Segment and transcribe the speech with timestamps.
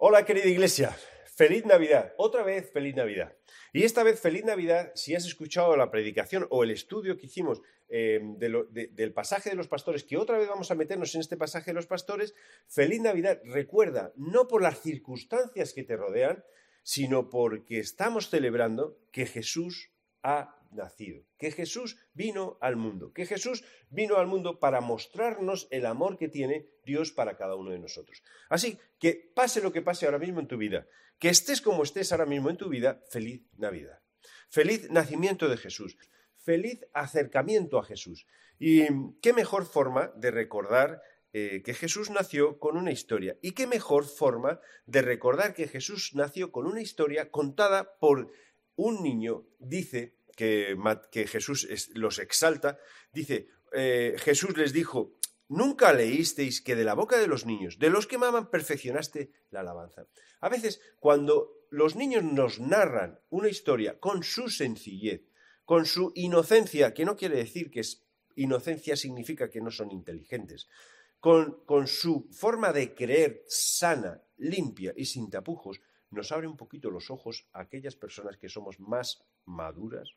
[0.00, 3.34] Hola querida iglesia, feliz Navidad, otra vez feliz Navidad.
[3.72, 7.62] Y esta vez feliz Navidad, si has escuchado la predicación o el estudio que hicimos
[7.88, 11.72] eh, del pasaje de los pastores, que otra vez vamos a meternos en este pasaje
[11.72, 12.32] de los pastores,
[12.68, 16.44] feliz Navidad, recuerda, no por las circunstancias que te rodean,
[16.84, 19.90] sino porque estamos celebrando que Jesús
[20.22, 25.86] ha nacido, que Jesús vino al mundo, que Jesús vino al mundo para mostrarnos el
[25.86, 28.22] amor que tiene Dios para cada uno de nosotros.
[28.48, 30.86] Así que pase lo que pase ahora mismo en tu vida,
[31.18, 34.00] que estés como estés ahora mismo en tu vida, feliz Navidad.
[34.48, 35.98] Feliz nacimiento de Jesús,
[36.36, 38.26] feliz acercamiento a Jesús.
[38.58, 38.86] Y
[39.20, 41.02] qué mejor forma de recordar
[41.34, 43.36] eh, que Jesús nació con una historia.
[43.42, 48.32] Y qué mejor forma de recordar que Jesús nació con una historia contada por
[48.76, 52.78] un niño, dice que, Jesús los exalta,
[53.12, 57.90] dice, eh, Jesús les dijo, nunca leísteis que de la boca de los niños, de
[57.90, 60.06] los que maman, perfeccionaste la alabanza.
[60.40, 65.22] A veces, cuando los niños nos narran una historia con su sencillez,
[65.64, 70.68] con su inocencia, que no quiere decir que es, inocencia significa que no son inteligentes,
[71.18, 75.80] con, con su forma de creer sana, limpia y sin tapujos,
[76.10, 80.14] nos abre un poquito los ojos a aquellas personas que somos más maduras,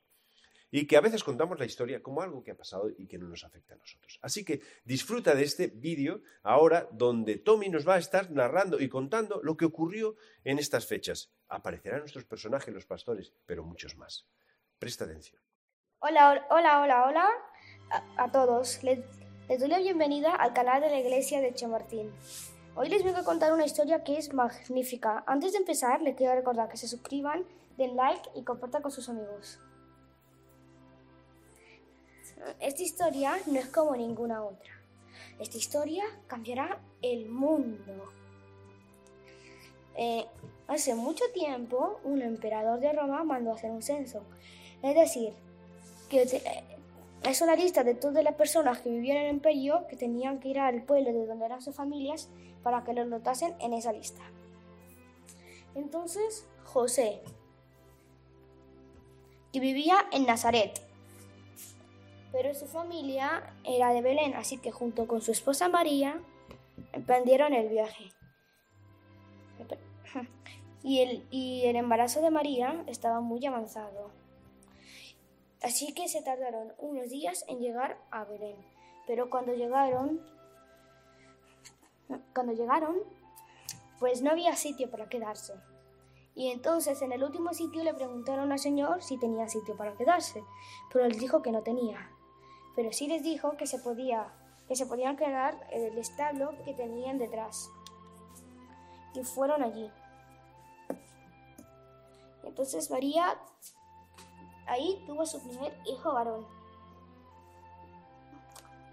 [0.72, 3.28] y que a veces contamos la historia como algo que ha pasado y que no
[3.28, 4.18] nos afecta a nosotros.
[4.22, 8.88] Así que disfruta de este vídeo ahora donde Tommy nos va a estar narrando y
[8.88, 11.30] contando lo que ocurrió en estas fechas.
[11.50, 14.26] Aparecerán nuestros personajes, los pastores, pero muchos más.
[14.80, 15.42] Presta atención.
[16.00, 17.30] Hola, hola, hola, hola
[18.18, 18.82] a, todos.
[18.84, 19.00] Les,
[19.60, 22.10] doy la bienvenida al canal de la iglesia de Chamartín.
[22.76, 25.26] Hoy les vengo a contar una historia que es magnífica.
[25.28, 27.46] Antes de empezar, les quiero recordar que se suscriban,
[27.78, 29.60] den like y compartan con sus amigos.
[32.60, 34.72] Esta historia no es como ninguna otra.
[35.40, 38.12] Esta historia cambiará el mundo.
[39.96, 40.26] Eh,
[40.68, 44.24] hace mucho tiempo, un emperador de Roma mandó hacer un censo.
[44.82, 45.34] Es decir,
[46.10, 46.64] que eh,
[47.24, 50.50] es una lista de todas las personas que vivían en el imperio que tenían que
[50.50, 52.30] ir al pueblo de donde eran sus familias
[52.64, 54.22] para que los notasen en esa lista.
[55.76, 57.22] Entonces, José,
[59.54, 60.82] que vivía en Nazaret,
[62.32, 66.22] pero su familia era de Belén, así que junto con su esposa María
[66.94, 68.12] emprendieron el viaje.
[70.84, 74.10] Y el, y el embarazo de María estaba muy avanzado.
[75.62, 78.56] Así que se tardaron unos días en llegar a Belén.
[79.06, 80.20] Pero cuando llegaron,
[82.34, 82.98] cuando llegaron,
[84.00, 85.54] pues no había sitio para quedarse.
[86.34, 90.44] Y entonces en el último sitio le preguntaron al Señor si tenía sitio para quedarse,
[90.92, 92.10] pero él dijo que no tenía
[92.76, 94.28] pero sí les dijo que se, podía,
[94.68, 97.70] que se podían quedar en el establo que tenían detrás.
[99.14, 99.92] Y fueron allí.
[102.44, 103.38] Entonces María
[104.68, 106.46] ahí tuvo su primer hijo varón.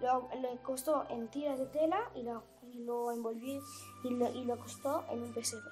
[0.01, 3.61] Lo, lo acostó en tiras de tela y lo, lo envolvió
[4.03, 5.69] y lo, y lo acostó en un pesebre.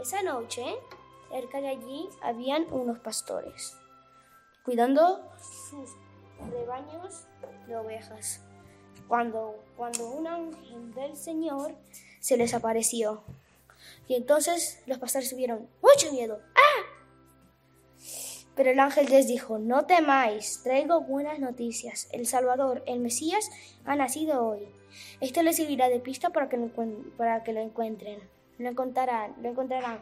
[0.00, 0.64] Esa noche,
[1.30, 3.76] cerca de allí, habían unos pastores
[4.64, 5.90] cuidando sus
[6.50, 7.26] rebaños
[7.66, 8.40] de ovejas.
[9.08, 11.74] Cuando, cuando un ángel del Señor
[12.20, 13.22] se les apareció.
[14.08, 16.40] Y entonces los pastores tuvieron mucho miedo.
[16.54, 16.74] ¡Ah!
[18.54, 22.08] Pero el ángel les dijo, no temáis, traigo buenas noticias.
[22.12, 23.50] El Salvador, el Mesías,
[23.84, 24.68] ha nacido hoy.
[25.20, 26.70] Esto les servirá de pista para que lo,
[27.16, 28.20] para que lo encuentren.
[28.58, 30.00] Lo encontrarán, lo encontrarán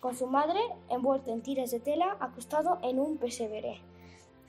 [0.00, 3.80] con su madre envuelto en tiras de tela, acostado en un pesebre.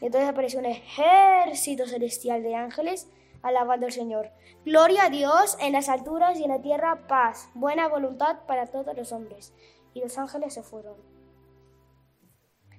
[0.02, 3.08] Entonces apareció un ejército celestial de ángeles
[3.42, 4.32] alabando al Señor.
[4.66, 8.96] Gloria a Dios en las alturas y en la tierra paz, buena voluntad para todos
[8.98, 9.54] los hombres.
[9.94, 10.96] Y los ángeles se fueron.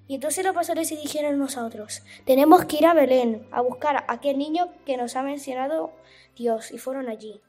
[0.09, 3.61] Y entonces los pastores se dijeron unos a otros, tenemos que ir a Belén a
[3.61, 5.93] buscar a aquel niño que nos ha mencionado
[6.37, 6.71] Dios.
[6.71, 7.41] Y fueron allí.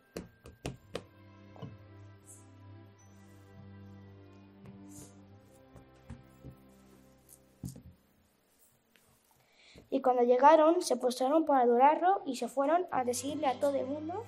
[10.08, 14.24] Cuando llegaron, se postraron para adorarlo y se fueron a decirle a todo el mundo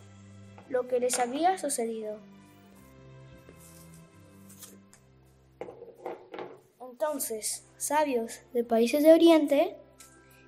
[0.68, 2.18] lo que les había sucedido.
[6.82, 9.78] Entonces, sabios de países de Oriente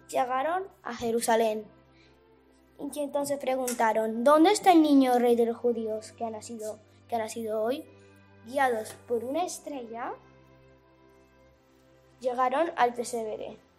[0.09, 1.63] llegaron a Jerusalén.
[2.93, 6.77] Y entonces preguntaron, ¿dónde está el niño rey de los judíos que ha nacido,
[7.07, 7.85] que ha nacido hoy?
[8.47, 10.11] Guiados por una estrella,
[12.19, 13.70] llegaron al pesebre.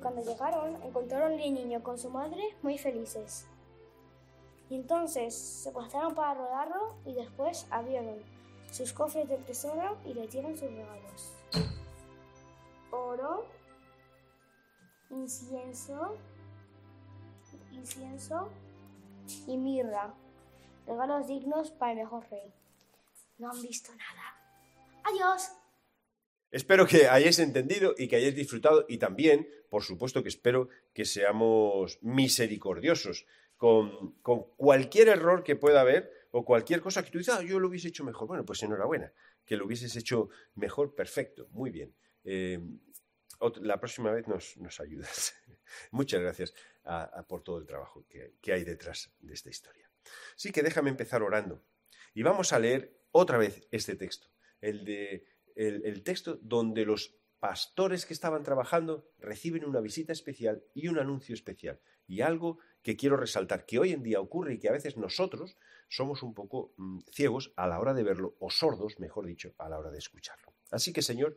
[0.00, 3.46] Cuando llegaron, encontraron al niño con su madre muy felices.
[4.70, 8.22] Y entonces se pasaron para rodarlo y después abrieron
[8.70, 11.34] sus cofres de tesoro y le dieron sus regalos.
[12.90, 13.46] Oro,
[15.10, 16.16] incienso,
[17.72, 18.48] incienso
[19.46, 20.14] y mirra.
[20.86, 22.52] Regalos dignos para el mejor rey.
[23.38, 24.36] No han visto nada.
[25.04, 25.52] Adiós.
[26.50, 31.04] Espero que hayáis entendido y que hayáis disfrutado y también, por supuesto que espero que
[31.04, 33.26] seamos misericordiosos
[33.58, 34.12] con,
[34.56, 37.88] cualquier error que pueda haber o cualquier cosa que tú dices, ah, yo lo hubiese
[37.88, 38.28] hecho mejor.
[38.28, 39.12] Bueno, pues enhorabuena,
[39.44, 41.94] que lo hubieses hecho mejor, perfecto, muy bien.
[42.24, 42.60] Eh,
[43.60, 45.34] la próxima vez nos, ayudas.
[45.90, 46.54] Muchas gracias
[47.28, 49.90] por todo el trabajo que, hay detrás de esta historia.
[50.36, 51.62] Sí que déjame empezar orando.
[52.14, 54.28] Y vamos a leer otra vez este texto,
[54.60, 55.24] el, de,
[55.58, 61.34] el texto donde los pastores que estaban trabajando reciben una visita especial y un anuncio
[61.34, 61.80] especial.
[62.06, 65.56] Y algo que quiero resaltar, que hoy en día ocurre y que a veces nosotros
[65.88, 69.68] somos un poco mm, ciegos a la hora de verlo, o sordos, mejor dicho, a
[69.68, 70.52] la hora de escucharlo.
[70.70, 71.36] Así que, Señor,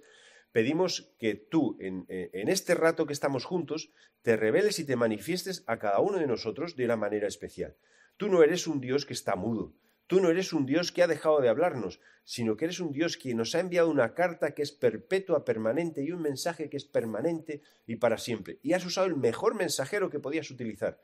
[0.51, 3.91] pedimos que tú, en, eh, en, este rato que estamos juntos,
[4.21, 7.75] te reveles y te manifiestes a cada uno de nosotros de una manera especial.
[8.17, 9.73] Tú no eres un Dios que está mudo,
[10.11, 13.15] Tú no eres un Dios que ha dejado de hablarnos, sino que eres un Dios
[13.15, 16.83] que nos ha enviado una carta que es perpetua, permanente y un mensaje que es
[16.83, 18.59] permanente y para siempre.
[18.61, 21.01] Y has usado el mejor mensajero que podías utilizar.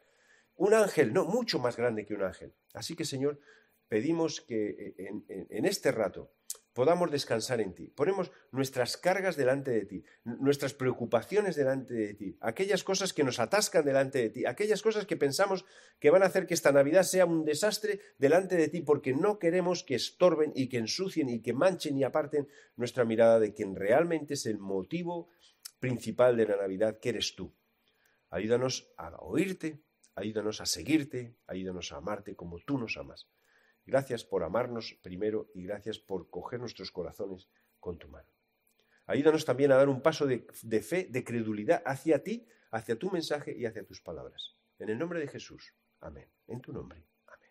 [0.57, 2.51] Un ángel, no, mucho más grande que un ángel.
[2.73, 3.39] Así que, Señor,
[3.87, 6.33] pedimos que eh, en, este rato
[6.77, 7.87] podamos descansar en ti.
[7.87, 13.39] Ponemos nuestras cargas delante de ti, nuestras preocupaciones delante de ti, aquellas cosas que nos
[13.39, 15.65] atascan delante de ti, aquellas cosas que pensamos
[15.99, 19.39] que van a hacer que esta Navidad sea un desastre delante de ti, porque no
[19.39, 23.75] queremos que estorben y que ensucien y que manchen y aparten nuestra mirada de quien
[23.75, 25.29] realmente es el motivo
[25.79, 27.55] principal de la Navidad, que eres tú.
[28.29, 29.81] Ayúdanos a oírte,
[30.13, 33.27] ayúdanos a seguirte, ayúdanos a amarte como tú nos amas.
[33.87, 37.47] Gracias por amarnos primero y gracias por coger nuestros corazones
[37.79, 38.27] con tu mano.
[39.05, 40.41] Ayúdanos también a dar un paso de,
[40.81, 44.57] fe, de credulidad hacia ti, hacia tu mensaje y hacia tus palabras.
[44.77, 45.73] En el nombre de Jesús.
[46.01, 46.27] Amén.
[46.47, 47.01] En tu nombre.
[47.27, 47.49] Amén.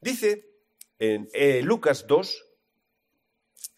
[0.00, 0.50] Dice
[0.98, 2.47] en eh, Lucas 2,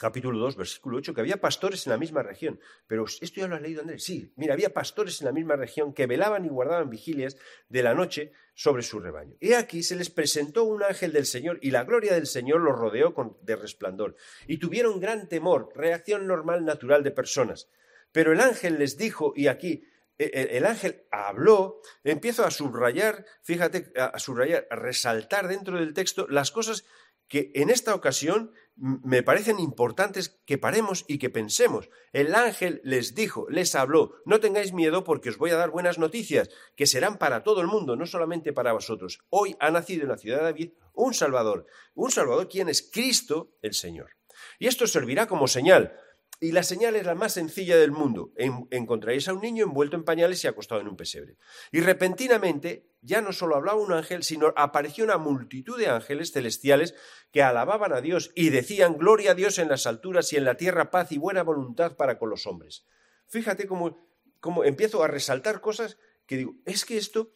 [0.01, 2.59] capítulo 2, versículo 8, que había pastores en la misma región.
[2.87, 4.03] Pero esto ya lo has leído, Andrés.
[4.03, 7.37] Sí, mira, había pastores en la misma región que velaban y guardaban vigilias
[7.69, 9.37] de la noche sobre su rebaño.
[9.41, 12.79] Y aquí se les presentó un ángel del Señor y la gloria del Señor los
[12.79, 14.17] rodeó con, de resplandor.
[14.47, 17.69] Y tuvieron gran temor, reacción normal, natural de personas.
[18.11, 19.85] Pero el ángel les dijo, y aquí
[20.19, 25.95] e, e, el, ángel habló, empiezo a subrayar, fíjate, a subrayar, a resaltar dentro del
[25.95, 26.85] texto las cosas
[27.31, 31.89] que en esta ocasión me parecen importantes que paremos y que pensemos.
[32.13, 35.99] El ángel les dijo, les habló, no tengáis miedo porque os voy a dar buenas
[35.99, 39.21] noticias, que serán para todo el mundo, no solamente para vosotros.
[39.31, 43.53] Hoy ha nacido en la ciudad de David un Salvador, un Salvador quien es Cristo
[43.63, 44.11] el Señor.
[44.59, 45.97] Y esto servirá como señal
[46.43, 48.33] y la señal es la más sencilla del mundo.
[48.71, 51.37] encontraréis a un niño envuelto en pañales y acostado en un pesebre.
[51.71, 56.95] Y repentinamente ya no solo hablaba un ángel, sino apareció una multitud de ángeles celestiales
[57.31, 60.57] que alababan a Dios y decían Gloria a Dios en las alturas y en la
[60.57, 62.87] tierra paz y buena voluntad para con los hombres.
[63.27, 64.09] Fíjate cómo,
[64.41, 67.33] cómo empiezo a resaltar cosas que digo, es que esto,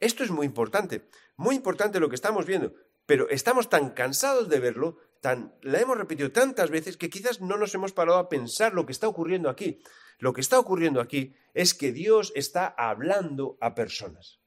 [0.00, 2.72] esto es muy importante, muy importante lo que estamos viendo,
[3.04, 4.96] pero estamos tan cansados de verlo
[5.62, 8.92] la hemos repetido tantas veces que quizás no nos hemos parado a pensar lo que
[8.92, 9.80] está ocurriendo aquí.
[10.18, 14.40] Lo que está ocurriendo aquí es que Dios está hablando a personas.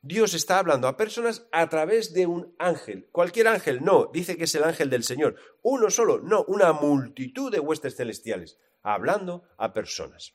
[0.00, 3.08] Dios está hablando a personas a través de un ángel.
[3.12, 5.36] Cualquier ángel, no, dice que es el ángel del Señor.
[5.62, 10.34] Uno solo, no, una multitud de huestes celestiales, hablando a personas.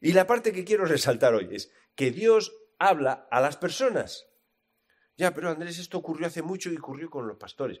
[0.00, 4.28] Y la parte que quiero resaltar hoy es que Dios habla a las personas.
[5.16, 7.80] Ya, pero Andrés, esto ocurrió hace mucho y ocurrió con los pastores.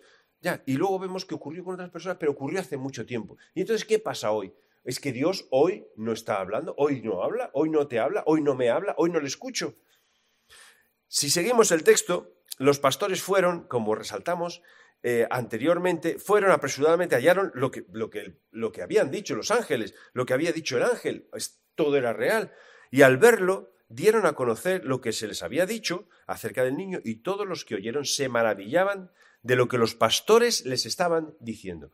[0.66, 3.36] Y luego vemos que ocurrió con otras personas, pero ocurrió hace mucho tiempo.
[3.54, 4.52] Y entonces, ¿qué pasa hoy?
[4.84, 8.42] Es que Dios hoy no está hablando, hoy no habla, hoy no te habla, hoy
[8.42, 9.76] no me habla, hoy no le escucho.
[11.06, 14.62] Si seguimos el texto, los pastores fueron, como resaltamos
[15.04, 19.94] eh, anteriormente, fueron apresuradamente, hallaron lo que, lo, que, lo que habían dicho los ángeles,
[20.12, 21.28] lo que había dicho el ángel,
[21.74, 22.52] todo era real.
[22.90, 27.00] Y al verlo, dieron a conocer lo que se les había dicho acerca del niño
[27.04, 29.10] y todos los que oyeron se maravillaban
[29.42, 31.92] de lo que los pastores les estaban diciendo.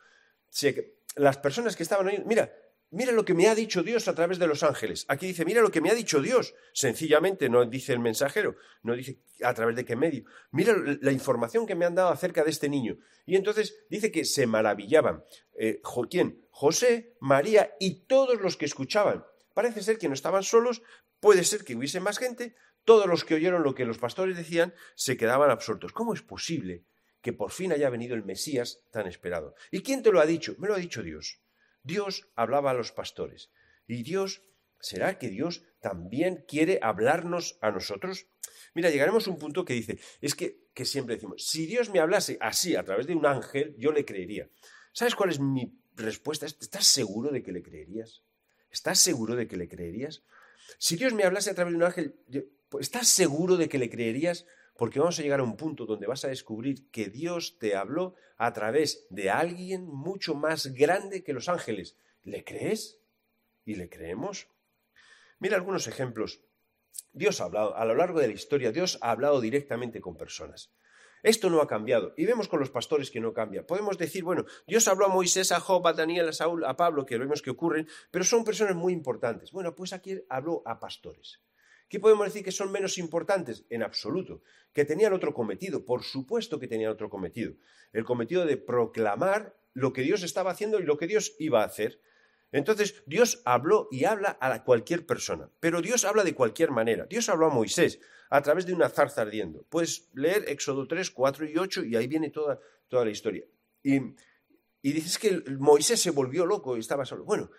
[1.16, 2.52] las personas que estaban oyendo, mira,
[2.90, 5.04] mira lo que me ha dicho Dios a través de los ángeles.
[5.08, 6.54] Aquí dice, mira lo que me ha dicho Dios.
[6.72, 10.24] Sencillamente no dice el mensajero, no dice a través de qué medio.
[10.52, 12.98] Mira la información que me han dado acerca de este niño.
[13.26, 15.24] Y entonces dice que se maravillaban.
[15.58, 16.46] Eh, ¿Quién?
[16.50, 19.24] José, María y todos los que escuchaban.
[19.54, 20.82] parece ser que no estaban solos,
[21.20, 24.74] puede ser que hubiese más gente, todos los que oyeron lo que los pastores decían
[24.94, 25.92] se quedaban absortos.
[25.92, 26.84] ¿Cómo es posible
[27.20, 29.54] que por fin haya venido el Mesías tan esperado?
[29.70, 30.54] ¿Y quién te lo ha dicho?
[30.58, 31.42] Me lo ha dicho Dios.
[31.82, 33.50] Dios hablaba a los pastores.
[33.86, 34.42] ¿Y Dios,
[34.80, 38.26] será que Dios también quiere hablarnos a nosotros?
[38.74, 42.00] Mira, llegaremos a un punto que dice, es que, que siempre decimos, si Dios me
[42.00, 44.48] hablase así, a través de un ángel, yo le creería.
[44.92, 46.46] ¿Sabes cuál es mi respuesta?
[46.46, 48.22] ¿Estás seguro de que le creerías?
[48.70, 50.22] ¿Estás seguro de que le creerías?
[50.76, 52.14] Si Dios me hablase a través de un ángel,
[52.68, 54.46] pues, ¿estás seguro de que le creerías?
[54.76, 58.14] Porque vamos a llegar a un punto donde vas a descubrir que Dios te habló
[58.36, 61.96] a través de alguien mucho más grande que los ángeles.
[62.22, 62.98] ¿Le crees?
[63.64, 64.48] ¿Y le creemos?
[65.40, 66.40] Mira algunos ejemplos.
[67.12, 70.70] Dios ha hablado, a lo largo de la historia, Dios ha hablado directamente con personas.
[71.22, 72.14] Esto no ha cambiado.
[72.16, 73.66] Y vemos con los pastores que no cambia.
[73.66, 77.06] Podemos decir, bueno, Dios habló a Moisés, a Job, a Daniel, a Saúl, a Pablo,
[77.06, 79.50] que vemos que ocurren, pero son personas muy importantes.
[79.52, 81.40] Bueno, pues aquí habló a pastores.
[81.88, 83.64] ¿Qué podemos decir que son menos importantes?
[83.70, 84.42] En absoluto.
[84.72, 85.84] Que tenían otro cometido.
[85.86, 87.54] Por supuesto que tenían otro cometido.
[87.92, 91.66] El cometido de proclamar lo que Dios estaba haciendo y lo que Dios iba a
[91.66, 92.00] hacer.
[92.50, 97.06] Entonces, Dios habló y habla a cualquier persona, pero Dios habla de cualquier manera.
[97.06, 98.00] Dios habló a Moisés
[98.30, 99.64] a través de una zarza ardiendo.
[99.68, 103.44] Puedes leer Éxodo 3, 4 y 8 y ahí viene toda, toda la historia.
[103.82, 107.24] Y, y, dices que Moisés se volvió loco y estaba solo.
[107.24, 107.50] Bueno,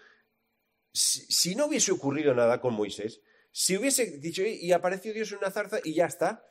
[0.92, 5.52] si, no hubiese ocurrido nada con Moisés, si hubiese dicho y apareció Dios en una
[5.52, 6.44] zarza y ya está,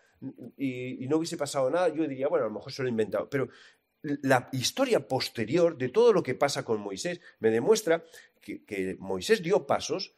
[0.56, 2.90] y, y no hubiese pasado nada, yo diría, bueno, a lo mejor se lo he
[2.90, 3.28] inventado.
[3.30, 3.48] Pero
[4.02, 8.04] la historia posterior de todo lo que pasa con Moisés me demuestra
[8.40, 10.14] que, Moisés dio pasos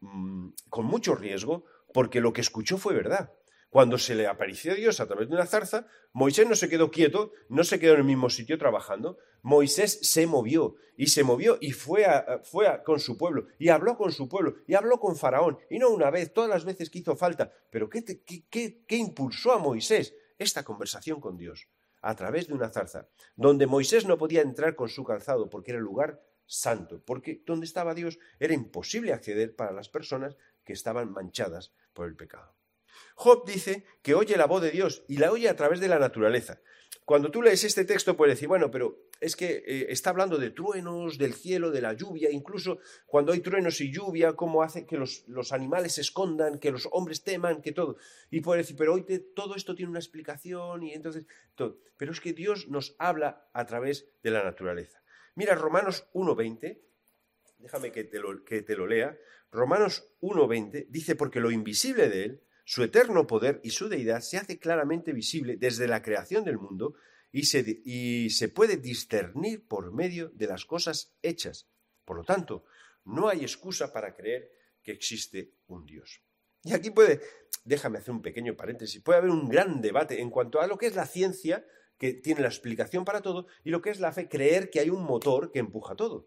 [0.00, 3.32] mm, con mucho riesgo porque lo que escuchó fue verdad.
[3.70, 7.32] Cuando se le apareció Dios a través de una zarza, Moisés no se quedó quieto,
[7.48, 9.16] no se quedó en el mismo sitio trabajando.
[9.40, 12.04] Moisés se movió y se movió y fue,
[12.44, 15.58] fue con su pueblo y habló con su pueblo y habló con Faraón.
[15.70, 17.50] Y no una vez, todas las veces que hizo falta.
[17.70, 18.04] Pero ¿qué,
[18.50, 20.14] qué impulsó a Moisés?
[20.38, 21.68] Esta conversación con Dios
[22.02, 25.78] a través de una zarza, donde Moisés no podía entrar con su calzado porque era
[25.78, 26.20] el lugar
[26.52, 32.06] santo, porque donde estaba Dios era imposible acceder para las personas que estaban manchadas por
[32.06, 32.54] el pecado.
[33.14, 35.98] Job dice que oye la voz de Dios y la oye a través de la
[35.98, 36.60] naturaleza.
[37.04, 40.50] Cuando tú lees este texto puedes decir, bueno, pero es que eh, está hablando de
[40.50, 44.96] truenos, del cielo, de la lluvia, incluso cuando hay truenos y lluvia, cómo hace que
[44.96, 47.96] los, animales se escondan, que los hombres teman, que todo.
[48.30, 49.04] Y puede decir, pero hoy
[49.34, 51.78] todo esto tiene una explicación y entonces todo.
[51.96, 55.01] Pero es que Dios nos habla a través de la naturaleza.
[55.34, 56.80] Mira, Romanos 1.20,
[57.58, 59.16] déjame que te, lo, que te lo lea.
[59.50, 64.38] Romanos 1.20 dice, porque lo invisible de Él, su eterno poder y su deidad se
[64.38, 66.94] hace claramente visible desde la creación del mundo
[67.32, 71.68] y se, y se puede discernir por medio de las cosas hechas.
[72.04, 72.64] Por lo tanto,
[73.04, 74.50] no hay excusa para creer
[74.82, 76.22] que existe un Dios.
[76.64, 77.20] Y aquí puede,
[77.64, 80.86] déjame hacer un pequeño paréntesis, puede haber un gran debate en cuanto a lo que
[80.86, 81.64] es la ciencia,
[82.02, 84.90] que tiene la explicación para todo, y lo que es la fe, creer que hay
[84.90, 86.26] un motor que empuja todo.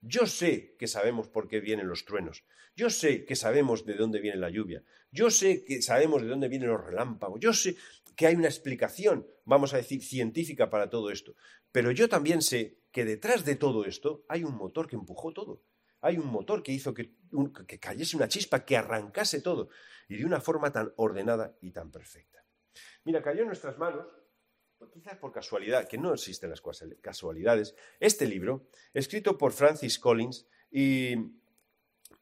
[0.00, 2.44] Yo sé que sabemos por qué vienen los truenos.
[2.76, 4.84] Yo sé que sabemos de dónde viene la lluvia.
[5.10, 7.40] Yo sé que sabemos de dónde vienen los relámpagos.
[7.40, 7.74] Yo sé
[8.14, 11.34] que hay una explicación, vamos a decir, científica para todo esto.
[11.72, 15.64] Pero yo también sé que detrás de todo esto hay un motor que empujó todo.
[16.00, 17.16] Hay un motor que hizo que,
[17.66, 19.68] que cayese una chispa, que arrancase todo.
[20.08, 22.44] Y de una forma tan ordenada y tan perfecta.
[23.02, 24.06] Mira, cayó en nuestras manos
[24.86, 26.62] quizás por casualidad, que no existen las
[27.00, 31.14] casualidades, este libro, escrito por Francis Collins, y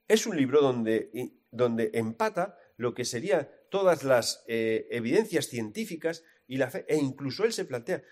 [0.08, 1.10] es un libro donde,
[1.50, 7.44] donde empata lo que serían todas las eh, evidencias científicas y la fe, e incluso
[7.44, 8.02] él se plantea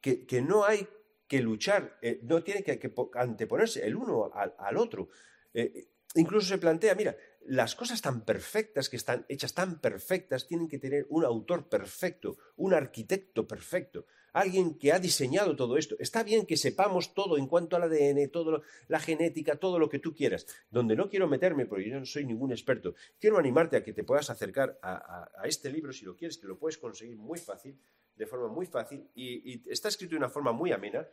[0.00, 0.88] que, no hay
[1.26, 5.08] que luchar, eh, no tiene que, anteponerse el uno al, otro.
[5.52, 7.16] Eh, incluso se plantea, mira,
[7.46, 12.36] las cosas tan perfectas que están hechas tan perfectas tienen que tener un autor perfecto,
[12.56, 15.96] un arquitecto perfecto, alguien que ha diseñado todo esto.
[15.98, 19.98] Está bien que sepamos todo en cuanto al ADN, todo la genética, todo lo que
[19.98, 20.46] tú quieras.
[20.70, 24.04] Donde no quiero meterme, porque yo no soy ningún experto, quiero animarte a que te
[24.04, 27.78] puedas acercar a, este libro, si lo quieres, que lo puedes conseguir muy fácil,
[28.16, 31.06] de forma muy fácil, y, está escrito de una forma muy amena.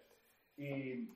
[0.57, 1.10] Y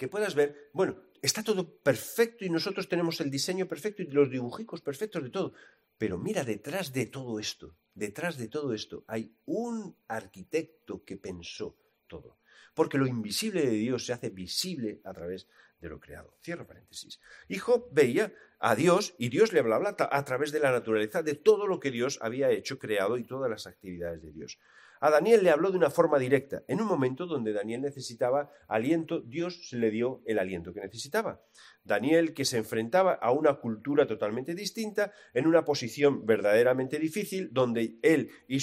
[0.00, 4.30] que puedas ver, bueno, está todo perfecto y nosotros tenemos el diseño perfecto y los
[4.30, 5.52] dibujicos perfectos de todo.
[5.98, 11.76] Pero mira, detrás de todo esto, detrás de todo esto, hay un arquitecto que pensó
[12.06, 12.38] todo.
[12.72, 15.46] Porque lo invisible de Dios se hace visible a través
[15.78, 16.34] de lo creado.
[16.42, 17.20] Cierro paréntesis.
[17.46, 21.34] Y Job veía a Dios y Dios le hablaba a través de la naturaleza de
[21.34, 24.58] todo lo que Dios había hecho, creado y todas las actividades de Dios.
[25.00, 26.62] A Daniel le habló de una forma directa.
[26.68, 31.40] En un momento donde Daniel necesitaba aliento, Dios le dio el aliento que necesitaba.
[31.84, 37.98] Daniel, que se enfrentaba a una cultura totalmente distinta, en una posición verdaderamente difícil, donde
[38.02, 38.60] él y,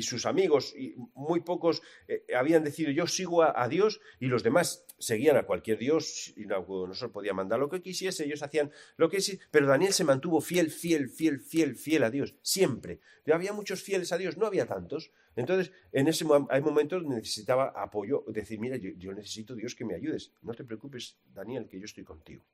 [0.00, 0.74] sus amigos,
[1.14, 5.76] muy pocos, eh, habían decidido yo sigo a, Dios y los demás seguían a cualquier
[5.76, 9.92] Dios y Nabucodonosor podía mandar lo que quisiese, ellos hacían lo que quisiese, pero Daniel
[9.92, 13.00] se mantuvo fiel, fiel, fiel, fiel, fiel a Dios, siempre.
[13.30, 15.12] Había muchos fieles a Dios, no había tantos.
[15.36, 20.32] Entonces, en ese hay momentos necesitaba apoyo, decir, mira, yo, necesito Dios que me ayudes.
[20.42, 22.44] No te preocupes, Daniel, que yo estoy contigo.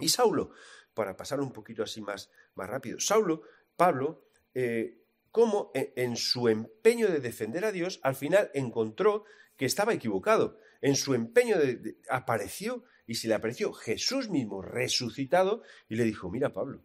[0.00, 0.50] Y Saulo,
[0.94, 3.42] para pasar un poquito así más, más rápido, Saulo,
[3.76, 9.24] Pablo, eh, como en, su empeño de defender a Dios, al final encontró
[9.56, 10.58] que estaba equivocado.
[10.80, 16.30] En su empeño de, apareció, y se le apareció Jesús mismo resucitado, y le dijo,
[16.30, 16.84] mira Pablo,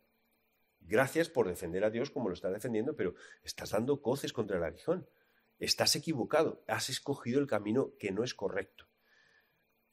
[0.87, 3.13] Gracias por defender a Dios como lo está defendiendo, pero
[3.43, 5.07] estás dando coces contra el aguijón.
[5.59, 8.87] Estás equivocado, has escogido el camino que no es correcto.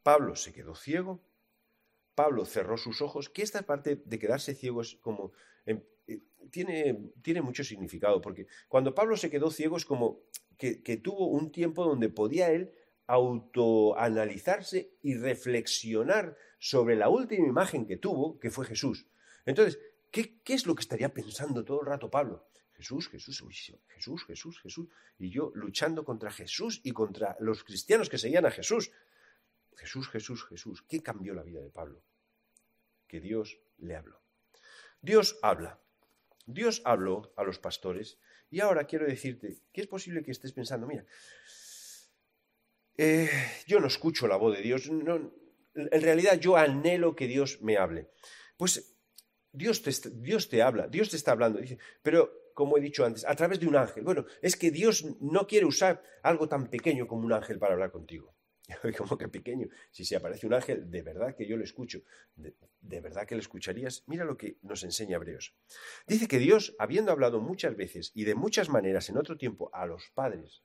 [0.03, 1.25] Pablo se quedó ciego,
[2.15, 5.33] Pablo cerró sus ojos, que esta parte de quedarse ciego es como...
[5.67, 6.21] Em, eh,
[6.51, 10.21] tiene, tiene, mucho significado, porque cuando Pablo se quedó ciego es como
[10.57, 12.73] que tuvo un tiempo donde podía él
[13.07, 19.07] autoanalizarse y reflexionar sobre la última imagen que tuvo, que fue Jesús.
[19.45, 19.79] Entonces,
[20.15, 22.49] ¿Qué, es lo que estaría pensando todo el rato Pablo?
[22.75, 23.43] Jesús, Jesús,
[23.89, 24.89] Jesús, Jesús, Jesús.
[25.19, 28.93] Y yo luchando contra Jesús y contra los cristianos que seguían a Jesús.
[29.77, 30.85] Jesús, Jesús, Jesús.
[30.89, 32.01] ¿Qué cambió la vida de Pablo?
[33.09, 34.21] Que Dios le habló.
[35.03, 35.81] Dios habla.
[36.47, 38.19] Dios habló a los pastores
[38.51, 41.05] y ahora quiero decirte que es posible que estés pensando, mira,
[42.97, 43.29] eh,
[43.67, 45.33] yo no escucho la voz de Dios, en
[45.75, 48.11] realidad yo anhelo que Dios me hable.
[48.57, 48.94] Pues
[49.55, 51.61] Dios te, Dios te habla, Dios te está hablando.
[51.61, 54.05] Dice, pero como he dicho antes, a través de un ángel.
[54.05, 57.91] Bueno, es que Dios no quiere usar algo tan pequeño como un ángel para hablar
[57.91, 58.35] contigo.
[58.97, 59.69] Como que pequeño.
[59.91, 62.03] Si se aparece un ángel, de verdad que yo lo escucho.
[62.35, 64.05] De, de, verdad que lo escucharías.
[64.07, 65.55] Mira lo que nos enseña Hebreos.
[66.07, 69.85] Dice que Dios, habiendo hablado muchas veces y de muchas maneras en otro tiempo a
[69.85, 70.63] los padres,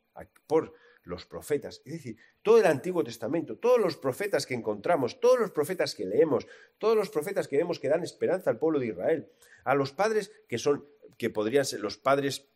[0.48, 0.74] por
[1.10, 5.52] los profetas, es decir, todo el Antiguo Testamento, todos los profetas que encontramos, todos los
[5.52, 9.28] profetas que leemos, todos los profetas que vemos que dan esperanza al pueblo de Israel,
[9.64, 10.86] a los padres que son,
[11.18, 12.48] que podrían ser los padres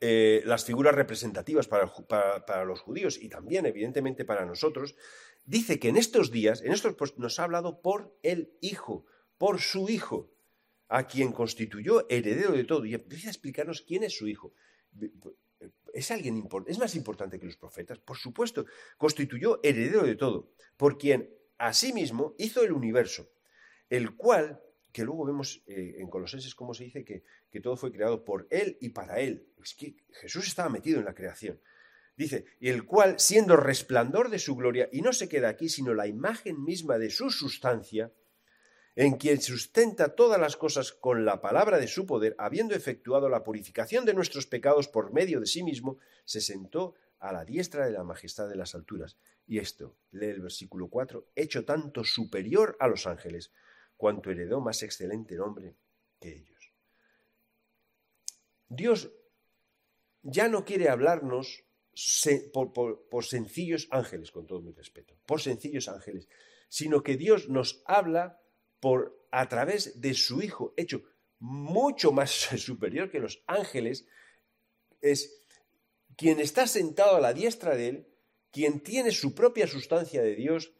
[0.00, 1.90] eh, las figuras representativas para,
[2.44, 4.94] para, los judíos y también, evidentemente, para nosotros,
[5.46, 9.06] dice que en estos días, en estos pues, nos ha hablado por el Hijo,
[9.38, 10.30] por su Hijo,
[10.88, 12.84] a quien constituyó heredero de todo.
[12.84, 14.52] Y empieza a explicarnos quién es su Hijo.
[15.96, 17.98] ¿Es alguien es más importante que los profetas?
[17.98, 18.66] Por supuesto,
[18.98, 23.30] constituyó heredero de todo, por quien asimismo hizo el universo,
[23.88, 24.60] el cual,
[24.92, 28.46] que luego vemos eh, en Colosenses cómo se dice que, que todo fue creado por
[28.50, 29.48] él y para él.
[29.62, 31.58] Es que Jesús estaba metido en la creación.
[32.14, 35.94] Dice, y el cual, siendo resplandor de su gloria, y no se queda aquí, sino
[35.94, 38.12] la imagen misma de su sustancia,
[38.96, 43.44] en quien sustenta todas las cosas con la palabra de su poder, habiendo efectuado la
[43.44, 47.92] purificación de nuestros pecados por medio de sí mismo, se sentó a la diestra de
[47.92, 49.18] la majestad de las alturas.
[49.46, 53.52] Y esto, lee el versículo 4, hecho tanto superior a los ángeles,
[53.98, 55.76] cuanto heredó más excelente nombre
[56.18, 56.72] que ellos.
[58.68, 59.12] Dios
[60.22, 61.64] ya no quiere hablarnos
[62.52, 66.28] por, por sencillos ángeles, con todo mi respeto, por sencillos ángeles,
[66.68, 68.40] sino que Dios nos habla
[68.80, 71.02] por a través de su Hijo, hecho
[71.38, 74.06] mucho más superior que los ángeles,
[75.00, 75.46] es
[76.16, 78.08] quien está sentado a la diestra de él,
[78.50, 80.72] quien tiene su propia sustancia de Dios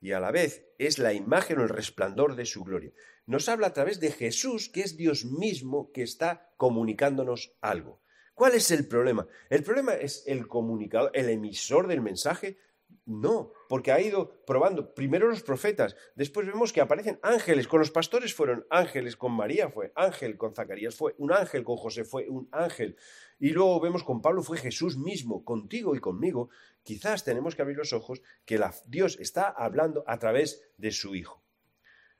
[0.00, 2.92] y a la vez es la imagen o el resplandor de su gloria.
[3.24, 8.02] Nos habla a través de Jesús, que es Dios mismo que está comunicándonos algo.
[8.34, 9.26] ¿Cuál es el problema?
[9.48, 12.58] El problema es el comunicador, el emisor del mensaje,
[13.04, 17.90] no, porque ha ido probando primero los profetas, después vemos que aparecen ángeles, con los
[17.90, 22.28] pastores fueron ángeles, con María fue ángel, con Zacarías fue un ángel, con José fue
[22.28, 22.96] un ángel,
[23.38, 26.48] y luego vemos con Pablo fue Jesús mismo, contigo y conmigo,
[26.82, 31.42] quizás tenemos que abrir los ojos que Dios está hablando a través de su Hijo.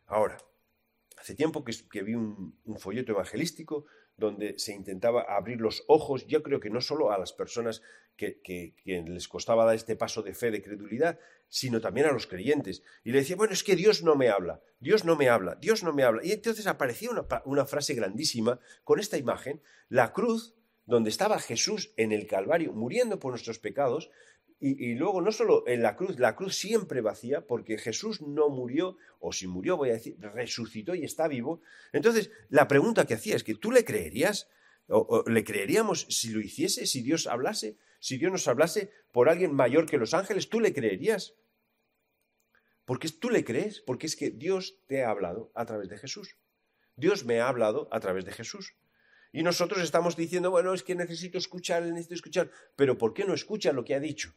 [0.07, 0.39] Ahora,
[1.17, 3.87] hace tiempo que, vi un folleto evangelístico
[4.17, 7.83] donde se intentaba abrir los ojos, yo creo que no solo a las personas
[8.17, 12.83] que, les costaba dar este paso de fe, de credulidad, sino también a los creyentes.
[13.05, 15.83] Y le decía, bueno, es que Dios no me habla, Dios no me habla, Dios
[15.83, 16.25] no me habla.
[16.25, 20.55] Y entonces aparecía una, una frase grandísima con esta imagen, la cruz,
[20.87, 24.11] donde estaba Jesús en el Calvario, muriendo por nuestros pecados,
[24.59, 28.97] y, luego no solo en la cruz, la cruz siempre vacía, porque Jesús no murió,
[29.21, 31.61] o si murió, voy a decir, resucitó y está vivo.
[31.93, 34.49] Entonces, la pregunta que hacía es que tú le creerías,
[34.89, 37.77] o, le creeríamos si lo hiciese, si Dios hablase.
[37.99, 41.35] si Dios nos hablase por alguien mayor que los ángeles, ¿tú le creerías?
[42.87, 46.37] Porque tú le crees, porque es que Dios te ha hablado a través de Jesús.
[46.95, 48.75] Dios me ha hablado a través de Jesús.
[49.33, 53.35] Y nosotros estamos diciendo, bueno, es que necesito escuchar, necesito escuchar, pero ¿por qué no
[53.35, 54.35] escucha lo que ha dicho?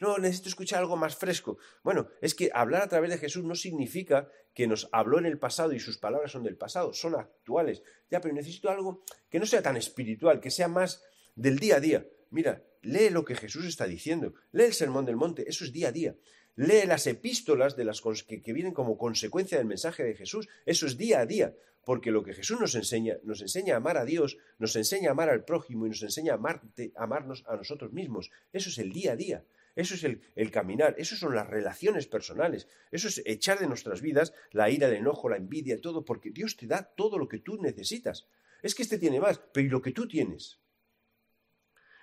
[0.00, 1.58] No, necesito escuchar algo más fresco.
[1.82, 5.38] Bueno, es que hablar a través de Jesús no significa que nos habló en el
[5.38, 7.82] pasado y sus palabras son del pasado, son actuales.
[8.10, 11.02] Ya, pero necesito algo que no sea tan espiritual, que sea más
[11.34, 12.06] del día a día.
[12.30, 15.88] Mira, lee lo que Jesús está diciendo, lee el Sermón del Monte, eso es día
[15.88, 16.16] a día.
[16.56, 20.86] Lee las epístolas de las que, que vienen como consecuencia del mensaje de Jesús, eso
[20.86, 21.54] es día a día
[21.84, 25.12] porque lo que Jesús nos enseña, nos enseña a amar a Dios, nos enseña a
[25.12, 28.30] amar al prójimo y nos enseña a amarnos a nosotros mismos.
[28.52, 29.44] Eso es el día a día.
[29.76, 34.32] Eso es el, caminar, eso son las relaciones personales, eso es echar de nuestras vidas
[34.52, 37.60] la ira, el enojo, la envidia, todo, porque Dios te da todo lo que tú
[37.60, 38.28] necesitas.
[38.62, 40.60] Es que este tiene más, pero ¿y lo que tú tienes?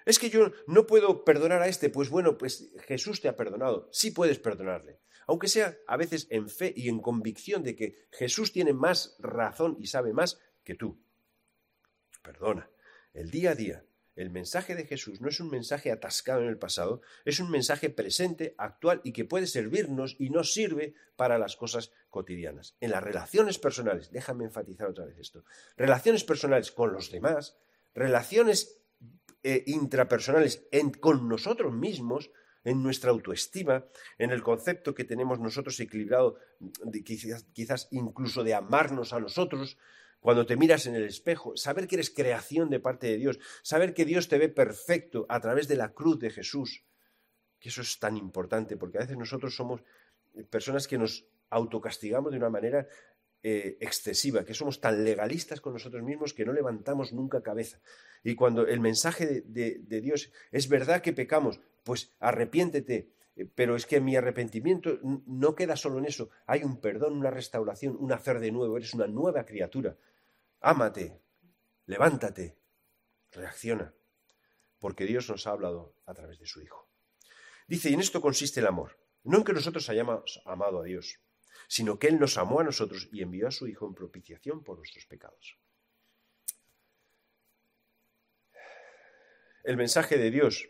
[0.06, 3.88] Es que yo no puedo perdonar a este, pues bueno, pues Jesús te ha perdonado,
[3.92, 8.52] sí puedes perdonarle, aunque sea a veces en fe y en convicción de que Jesús
[8.52, 11.00] tiene más razón y sabe más que tú.
[12.22, 12.70] Perdona,
[13.14, 13.86] el día a día,
[14.22, 17.90] el mensaje de Jesús no es un mensaje atascado en el pasado, es un mensaje
[17.90, 22.76] presente, actual y que puede servirnos y nos sirve para las cosas cotidianas.
[22.80, 25.44] En las relaciones personales, déjame enfatizar otra vez esto,
[25.76, 27.58] relaciones personales con los demás,
[27.94, 28.78] relaciones
[29.44, 30.68] eh, intrapersonales
[31.00, 32.32] con nosotros mismos,
[32.64, 33.86] en nuestra autoestima,
[34.20, 36.38] en el concepto que tenemos nosotros equilibrado,
[37.04, 39.78] quizás incluso de amarnos a nosotros,
[40.22, 43.94] cuando te miras en el espejo, saber que eres creación de parte de Dios, saber
[43.94, 46.86] que Dios te ve perfecto a través de la cruz de Jesús,
[47.60, 49.84] que eso es tan importante, porque a veces nosotros somos
[50.50, 52.88] personas que nos autocastigamos de una manera
[53.44, 57.82] eh, excesiva, que somos tan legalistas con nosotros mismos que no levantamos nunca cabeza.
[58.24, 63.12] Y cuando el mensaje de Dios es verdad que pecamos, pues arrepiéntete, eh,
[63.56, 67.96] pero es que mi arrepentimiento no queda solo en eso, hay un perdón, una restauración,
[68.00, 69.98] un hacer de nuevo, eres una nueva criatura.
[70.60, 71.22] Ámate,
[71.86, 72.58] levántate,
[73.32, 73.94] reacciona,
[74.80, 76.90] porque Dios nos ha hablado a través de su Hijo.
[77.68, 81.20] Dice, y en esto consiste el amor, no en que nosotros hayamos amado a Dios,
[81.68, 84.78] sino que Él nos amó a nosotros y envió a su Hijo en propiciación por
[84.78, 85.58] nuestros pecados.
[89.64, 90.68] El mensaje de Dios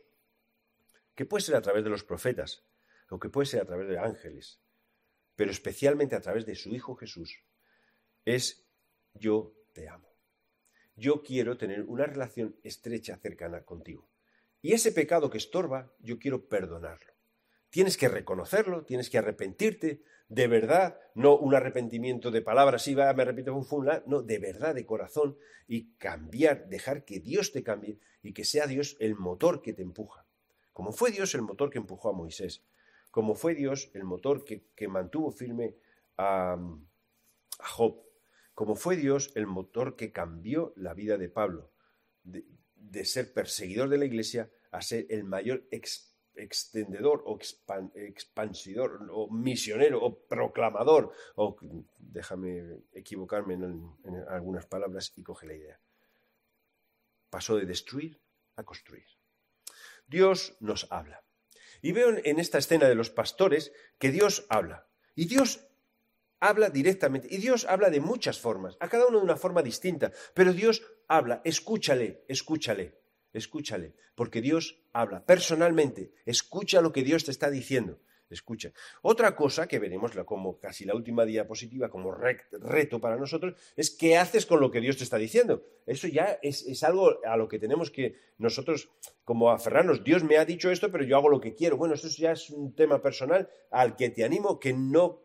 [1.15, 2.63] que puede ser a través de los profetas,
[3.09, 4.61] o que puede ser a través de ángeles,
[5.35, 7.43] pero especialmente a través de su Hijo Jesús,
[8.25, 8.65] es
[9.13, 10.15] yo te amo.
[10.95, 14.09] Yo quiero tener una relación estrecha, cercana contigo.
[14.61, 17.13] Y ese pecado que estorba, yo quiero perdonarlo.
[17.69, 23.11] Tienes que reconocerlo, tienes que arrepentirte, de verdad, no un arrepentimiento de palabras, sí, va,
[23.13, 23.67] me arrepiento, un
[24.07, 28.67] no, de verdad, de corazón, y cambiar, dejar que Dios te cambie y que sea
[28.67, 30.25] Dios el motor que te empuja.
[30.81, 32.65] Como fue Dios el motor que empujó a Moisés,
[33.11, 35.75] como fue Dios el motor que, mantuvo firme
[36.17, 36.57] a,
[37.59, 38.01] Job,
[38.55, 41.71] como fue Dios el motor que cambió la vida de Pablo,
[42.23, 45.67] de, ser perseguidor de la iglesia a ser el mayor
[46.33, 47.37] extendedor o
[47.93, 51.57] expansidor o misionero o proclamador, o
[51.99, 55.79] déjame equivocarme en, en algunas palabras y coge la idea.
[57.29, 58.19] Pasó de destruir
[58.55, 59.20] a construir.
[60.11, 61.23] Dios nos habla.
[61.81, 64.87] Y veo en esta escena de los pastores que Dios habla.
[65.15, 65.65] Y Dios
[66.39, 67.29] habla directamente.
[67.31, 70.11] Y Dios habla de muchas formas, a cada uno de una forma distinta.
[70.33, 72.99] Pero Dios habla, escúchale, escúchale,
[73.31, 73.95] escúchale.
[74.13, 76.13] Porque Dios habla personalmente.
[76.25, 78.01] Escucha lo que Dios te está diciendo.
[78.31, 78.71] Escucha.
[79.01, 84.17] Otra cosa que veremos como casi la última diapositiva, como reto para nosotros, es qué
[84.17, 85.63] haces con lo que Dios te está diciendo.
[85.85, 88.89] Eso ya es, algo a lo que tenemos que nosotros,
[89.23, 90.03] como aferrarnos.
[90.03, 91.77] Dios me ha dicho esto, pero yo hago lo que quiero.
[91.77, 95.21] Bueno, eso ya es un tema personal al que te animo que no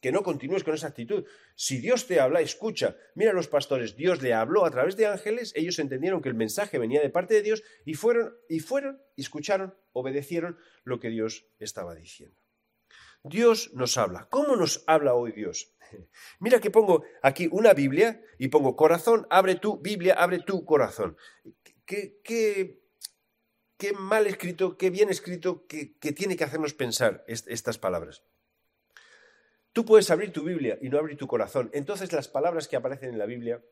[0.00, 1.24] que no continúes con esa actitud.
[1.54, 2.96] Si Dios te habla, escucha.
[3.14, 6.78] Mira los pastores, Dios le habló a través de ángeles, ellos entendieron que el mensaje
[6.78, 11.94] venía de parte de Dios y fueron y fueron, escucharon, obedecieron lo que Dios estaba
[11.94, 12.39] diciendo.
[13.22, 14.28] Dios nos habla.
[14.30, 15.74] ¿Cómo nos habla hoy Dios?
[16.40, 21.16] Mira que pongo aquí una Biblia y pongo corazón, abre tu Biblia, abre tu corazón.
[21.84, 22.80] ¿Qué, qué,
[23.76, 28.22] qué mal escrito, qué bien escrito, que, tiene que hacernos pensar estas palabras?
[29.72, 31.70] Tú puedes abrir tu Biblia y no abrir tu corazón.
[31.72, 33.62] Entonces las palabras que aparecen en la Biblia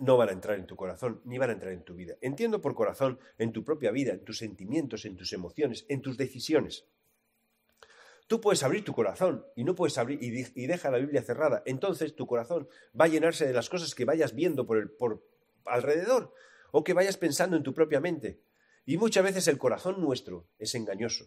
[0.00, 2.16] no van a entrar en tu corazón, ni van a entrar en tu vida.
[2.20, 6.16] Entiendo por corazón en tu propia vida, en tus sentimientos, en tus emociones, en tus
[6.16, 6.86] decisiones.
[8.28, 11.62] Tú puedes abrir tu corazón y no puedes abrir y, deja la Biblia cerrada.
[11.64, 15.26] Entonces tu corazón va a llenarse de las cosas que vayas viendo por, el, por
[15.64, 16.34] alrededor
[16.70, 18.42] o que vayas pensando en tu propia mente.
[18.84, 21.24] Y muchas veces el corazón nuestro es engañoso,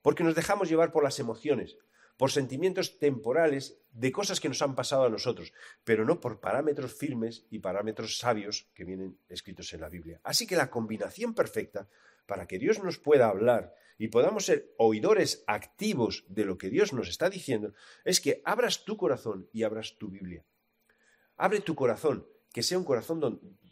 [0.00, 1.76] porque nos dejamos llevar por las emociones,
[2.16, 5.52] por sentimientos temporales de cosas que nos han pasado a nosotros,
[5.84, 10.20] pero no por parámetros firmes y parámetros sabios que vienen escritos en la Biblia.
[10.24, 11.88] Así que la combinación perfecta
[12.30, 16.92] para que Dios nos pueda hablar y podamos ser oidores activos de lo que Dios
[16.92, 20.46] nos está diciendo, es que abras tu corazón y abras tu Biblia.
[21.36, 23.18] Abre tu corazón, que sea un corazón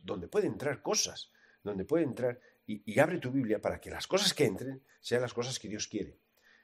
[0.02, 1.30] donde, puede entrar cosas,
[1.62, 5.34] donde puede entrar y abre tu Biblia para que las cosas que entren sean las
[5.34, 6.18] cosas que Dios quiere.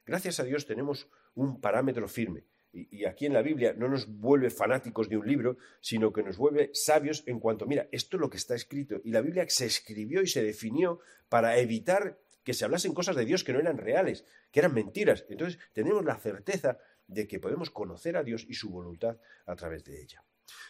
[0.04, 2.44] Gracias a Dios tenemos un parámetro firme.
[2.74, 6.37] Y, aquí en la Biblia no nos vuelve fanáticos de un libro, sino que nos
[6.37, 9.00] vuelve sabios en cuanto, mira, esto es lo que está escrito.
[9.04, 13.24] Y la Biblia se escribió y se definió para evitar que se hablasen cosas de
[13.24, 15.24] Dios que no eran reales, que eran mentiras.
[15.28, 19.84] Entonces tenemos la certeza de que podemos conocer a Dios y su voluntad a través
[19.84, 20.24] de ella.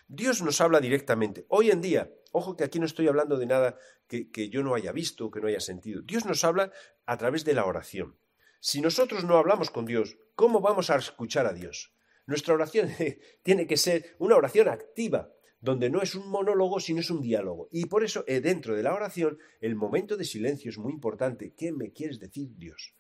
[0.06, 1.46] Dios nos habla directamente.
[1.48, 4.74] Hoy en día, ojo que aquí no estoy hablando de nada que, que yo no
[4.74, 6.02] haya visto, que no haya sentido.
[6.02, 6.70] Dios nos habla
[7.06, 8.16] a través de la oración.
[8.60, 11.93] Si nosotros no hablamos con Dios, ¿cómo vamos a escuchar a Dios?
[12.26, 12.90] Nuestra oración
[13.42, 17.68] tiene que ser una oración activa, donde no es un monólogo, sino es un diálogo.
[17.72, 21.54] Y por eso, eh, dentro de la oración, el momento de silencio es muy importante.
[21.56, 22.94] ¿Qué me quieres decir, Dios?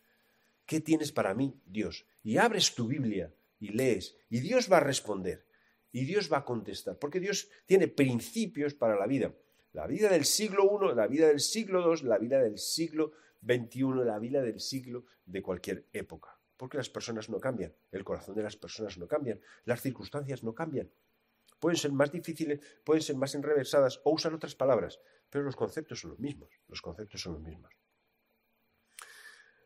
[0.64, 2.06] ¿Qué tienes para mí, Dios?
[2.22, 5.46] Y abres tu Biblia y lees, y Dios va a responder,
[5.92, 9.34] y Dios va a contestar, porque Dios tiene principios para la vida.
[9.72, 13.12] La vida del siglo I, la vida del siglo II, la vida del siglo
[13.44, 16.38] 21 la vida del siglo de cualquier época.
[16.64, 20.54] Porque las personas no cambian, el corazón de las personas no cambian, las circunstancias no
[20.54, 20.90] cambian.
[21.60, 24.98] Pueden ser más difíciles, pueden ser más enreversadas o usan otras palabras,
[25.28, 26.48] pero los conceptos son los mismos.
[26.66, 27.70] Los conceptos son los mismos.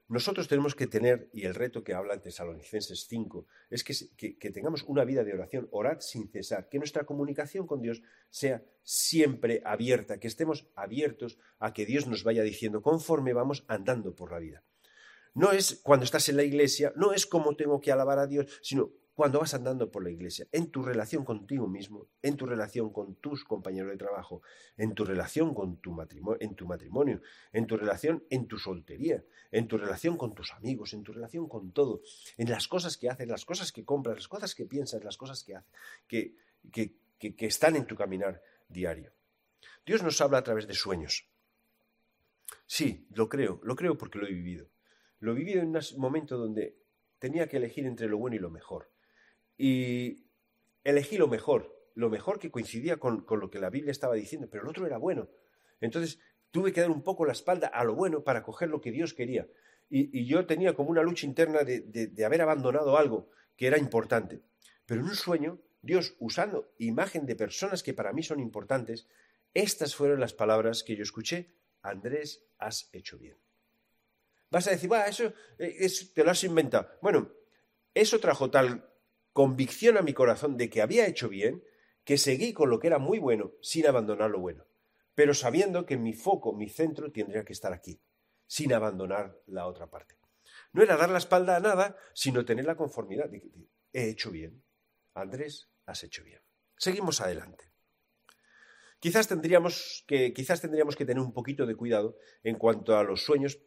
[0.09, 4.83] Nosotros tenemos que tener, y el reto que habla en Tesalonicenses 5, es que, tengamos
[4.83, 10.19] una vida de oración, orad sin cesar, que nuestra comunicación con Dios sea siempre abierta,
[10.19, 14.65] que estemos abiertos a que Dios nos vaya diciendo conforme vamos andando por la vida.
[15.38, 18.59] No es cuando estás en la iglesia, no es como tengo que alabar a Dios,
[18.61, 22.92] sino cuando vas andando por la iglesia, en tu relación contigo mismo, en tu relación
[22.92, 24.42] con tus compañeros de trabajo,
[24.77, 27.20] en tu relación con tu matrimonio, en tu matrimonio,
[27.53, 29.22] en tu relación en tu soltería,
[29.53, 32.01] en tu relación con tus amigos, en tu relación con todo,
[32.37, 35.44] en las cosas que haces, las cosas que compras, las cosas que piensas, las cosas
[35.44, 35.70] que haces,
[36.09, 39.12] que están en tu caminar diario.
[39.87, 41.29] Dios nos habla a través de sueños.
[42.66, 44.66] Sí, lo creo, lo creo porque lo he vivido.
[45.20, 46.76] Lo vivido en un momento donde
[47.18, 48.90] tenía que elegir entre lo bueno y lo mejor
[49.59, 50.28] y
[50.85, 54.62] elegí lo mejor, lo mejor que coincidía con, lo que la Biblia estaba diciendo, pero
[54.62, 55.28] el otro era bueno.
[55.81, 56.20] Entonces
[56.52, 59.12] tuve que dar un poco la espalda a lo bueno para coger lo que Dios
[59.12, 59.48] quería.
[59.90, 64.40] Y, yo tenía como una lucha interna de, de haber abandonado algo que era importante.
[64.87, 69.09] Pero en un sueño, Dios, usando imagen de personas que para mí son importantes,
[69.54, 71.50] estas fueron las palabras que yo escuché.
[71.83, 73.38] Andrés, has hecho bien.
[74.51, 76.89] Vas a decir, va, eso, eh, eso, te lo has inventado.
[77.03, 77.33] Bueno,
[77.95, 78.89] eso trajo tal
[79.33, 81.63] convicción a mi corazón de que había hecho bien,
[82.05, 84.65] que seguí con lo que era muy bueno sin abandonar lo bueno,
[85.15, 88.01] pero sabiendo que mi foco, mi centro tendría que estar aquí,
[88.47, 90.17] sin abandonar la otra parte.
[90.73, 93.51] No era dar la espalda a nada, sino tener la conformidad de que
[93.93, 94.65] he hecho bien.
[95.15, 96.41] Andrés, has hecho bien.
[96.77, 97.73] Seguimos adelante.
[99.01, 103.23] Quizás tendríamos que, quizás tendríamos que tener un poquito de cuidado en cuanto a los
[103.23, 103.61] sueños,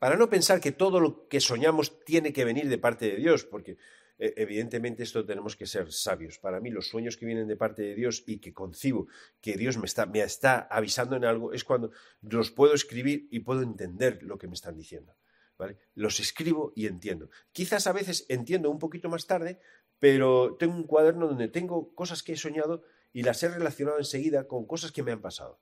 [0.00, 3.44] para no pensar que todo lo que soñamos tiene que venir de parte de Dios,
[3.44, 3.76] porque
[4.18, 6.38] e, evidentemente esto tenemos que ser sabios.
[6.38, 9.08] Para mí los sueños que vienen de parte de Dios y que concibo
[9.42, 14.22] que Dios me está, avisando en algo es cuando los puedo escribir y puedo entender
[14.22, 15.14] lo que me están diciendo.
[15.58, 15.76] ¿vale?
[15.94, 17.28] Los escribo y entiendo.
[17.52, 19.60] Quizás a veces entiendo un poquito más tarde,
[19.98, 24.48] pero tengo un cuaderno donde tengo cosas que he soñado y las he relacionado enseguida
[24.48, 25.60] con cosas que me han pasado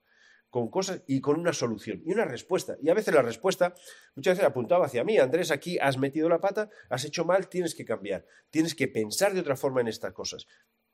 [0.51, 2.77] con cosas y con una solución y una respuesta.
[2.83, 3.75] Y a veces la respuesta
[4.15, 7.75] muchas veces apuntaba hacia mí, Andrés, aquí has metido la pata, has hecho mal, tienes
[7.75, 10.47] que cambiar, tienes que pensar de otra forma en estas cosas.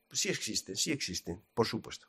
[0.09, 2.09] Pues sí existen, sí existen, por supuesto.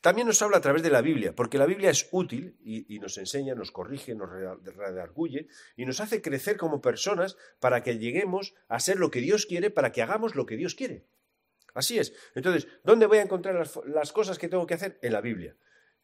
[0.00, 3.18] También nos habla a través de la Biblia, porque la Biblia es útil y, nos
[3.18, 8.78] enseña, nos corrige, nos redarguye y nos hace crecer como personas para que lleguemos a
[8.78, 11.06] ser lo que Dios quiere, para que hagamos lo que Dios quiere.
[11.74, 12.14] Así es.
[12.34, 14.98] Entonces, ¿dónde voy a encontrar las cosas que tengo que hacer?
[15.02, 15.56] En la Biblia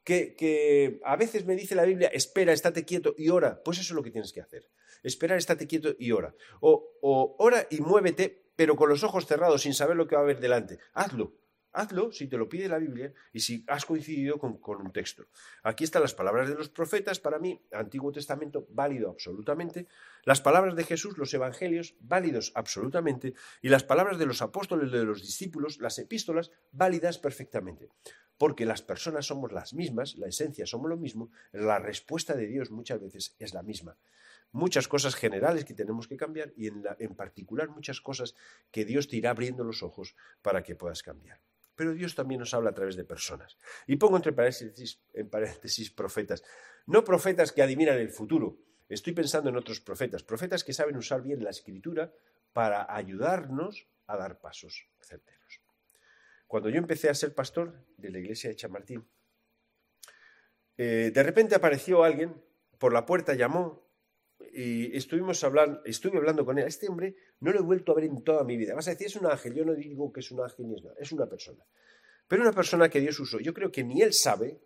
[0.04, 3.62] que, a veces me dice la Biblia, espera, estate quieto y ora.
[3.62, 4.68] Pues eso es lo que tienes que hacer.
[5.02, 6.34] Esperar, estate quieto y ora.
[6.60, 10.22] O, o ora y muévete, pero con los ojos cerrados, sin saber lo que va
[10.22, 10.78] a haber delante.
[10.94, 11.34] Hazlo.
[11.72, 15.24] Hazlo si te lo pide la Biblia y si has coincidido con, un texto.
[15.62, 19.86] Aquí están las palabras de los profetas, para mí, Antiguo Testamento, válido absolutamente.
[20.24, 23.34] Las palabras de Jesús, los evangelios, válidos absolutamente.
[23.62, 27.88] Y las palabras de los apóstoles, de los discípulos, las epístolas, válidas perfectamente.
[28.36, 32.70] Porque las personas somos las mismas, la esencia somos lo mismo, la respuesta de Dios
[32.70, 33.96] muchas veces es la misma
[34.54, 38.34] muchas cosas generales que tenemos que cambiar y en, en, particular muchas cosas
[38.70, 41.40] que Dios te irá abriendo los ojos para que puedas cambiar.
[41.74, 43.56] Pero Dios también nos habla a través de personas.
[43.86, 46.42] Y pongo entre paréntesis, en paréntesis profetas.
[46.86, 48.58] No profetas que adivinan el futuro.
[48.88, 50.22] Estoy pensando en otros profetas.
[50.22, 52.12] Profetas que saben usar bien la escritura
[52.52, 55.60] para ayudarnos a dar pasos certeros.
[56.46, 59.08] Cuando yo empecé a ser pastor de la iglesia de Chamartín,
[60.76, 62.42] eh, de repente apareció alguien
[62.78, 63.88] por la puerta, llamó
[64.52, 66.66] y estuvimos hablando, estuve hablando con él.
[66.66, 68.74] Este hombre no lo he vuelto a ver en toda mi vida.
[68.74, 69.54] Vas a decir, es un ángel.
[69.54, 70.96] Yo no digo que es un ángel ni es nada.
[70.98, 71.64] Es una persona.
[72.28, 73.40] Pero una persona que Dios usó.
[73.40, 74.60] Yo creo que ni él sabe,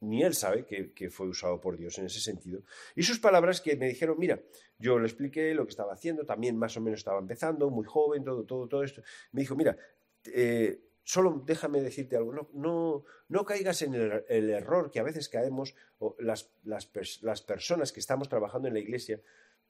[0.00, 2.62] ni él sabe que, fue usado por Dios en ese sentido.
[2.94, 4.40] Y sus palabras que me dijeron, mira,
[4.78, 8.24] yo le expliqué lo que estaba haciendo, también más o menos estaba empezando, muy joven,
[8.24, 9.02] todo, todo, todo esto.
[9.32, 9.76] Me dijo, mira,
[10.24, 15.74] eh, solo déjame decirte algo, no, no, caigas en el, error que a veces caemos
[16.18, 19.18] las, las, personas que estamos trabajando en la iglesia,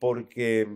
[0.00, 0.66] porque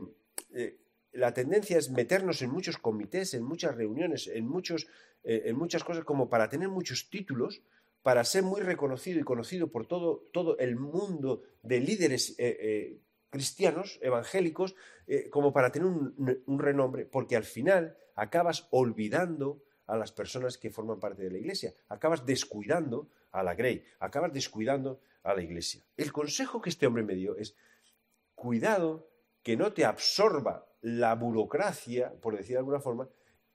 [0.55, 0.79] eh,
[1.11, 4.87] la tendencia es meternos en muchos comités, en muchas reuniones, en, muchos,
[5.25, 7.63] eh, en muchas cosas como para tener muchos títulos,
[8.05, 13.99] para ser muy reconocido y conocido por todo, todo el mundo de líderes eh, cristianos,
[14.01, 14.77] evangélicos,
[15.31, 21.01] como para tener un renombre, porque al final acabas olvidando a las personas que forman
[21.01, 21.75] parte de la iglesia.
[21.89, 25.85] Acabas descuidando a la Grey, acabas descuidando a la iglesia.
[25.97, 27.57] El consejo que este hombre me dio es,
[28.35, 29.09] cuidado
[29.43, 33.09] que no te absorba la burocracia, por decir de alguna forma,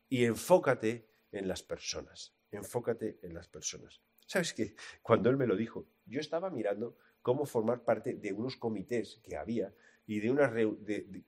[0.10, 2.34] y enfócate en las personas.
[2.52, 4.02] Enfócate en las personas.
[4.26, 4.76] ¿Sabes qué?
[5.02, 9.36] Cuando él me lo dijo, yo estaba mirando cómo formar parte de unos comités que
[9.36, 9.74] había
[10.06, 10.54] y de una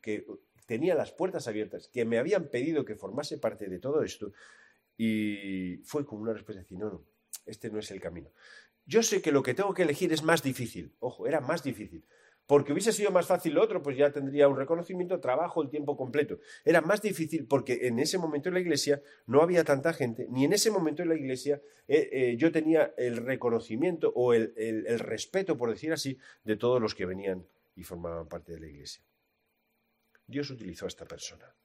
[0.02, 0.26] que
[0.66, 4.32] tenía las puertas abiertas, que me habían pedido que formase parte de todo esto,
[5.02, 7.06] y fue como una respuesta de decir, no, no,
[7.46, 8.32] este no es el camino.
[8.86, 10.94] Yo sé que lo que tengo que elegir es más difícil.
[11.00, 12.06] Ojo, era más difícil.
[12.46, 15.96] Porque hubiese sido más fácil lo otro, pues ya tendría un reconocimiento, trabajo, el tiempo
[15.96, 16.40] completo.
[16.66, 20.44] Era más difícil porque en ese momento en la iglesia no había tanta gente, ni
[20.44, 25.00] en ese momento en la iglesia eh, eh, yo tenía el reconocimiento o el, el
[25.00, 29.02] respeto, por decir así, de todos los que venían y formaban parte de la iglesia.
[30.28, 31.56] Dios utilizó a esta persona.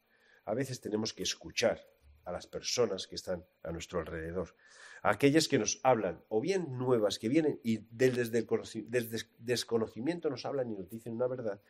[0.45, 1.81] A veces tenemos que escuchar
[2.25, 4.55] a las personas que están a nuestro alrededor.
[5.03, 10.71] aquellas que nos hablan, o bien nuevas que vienen y desde el desconocimiento nos hablan
[10.71, 11.61] y nos dicen una verdad,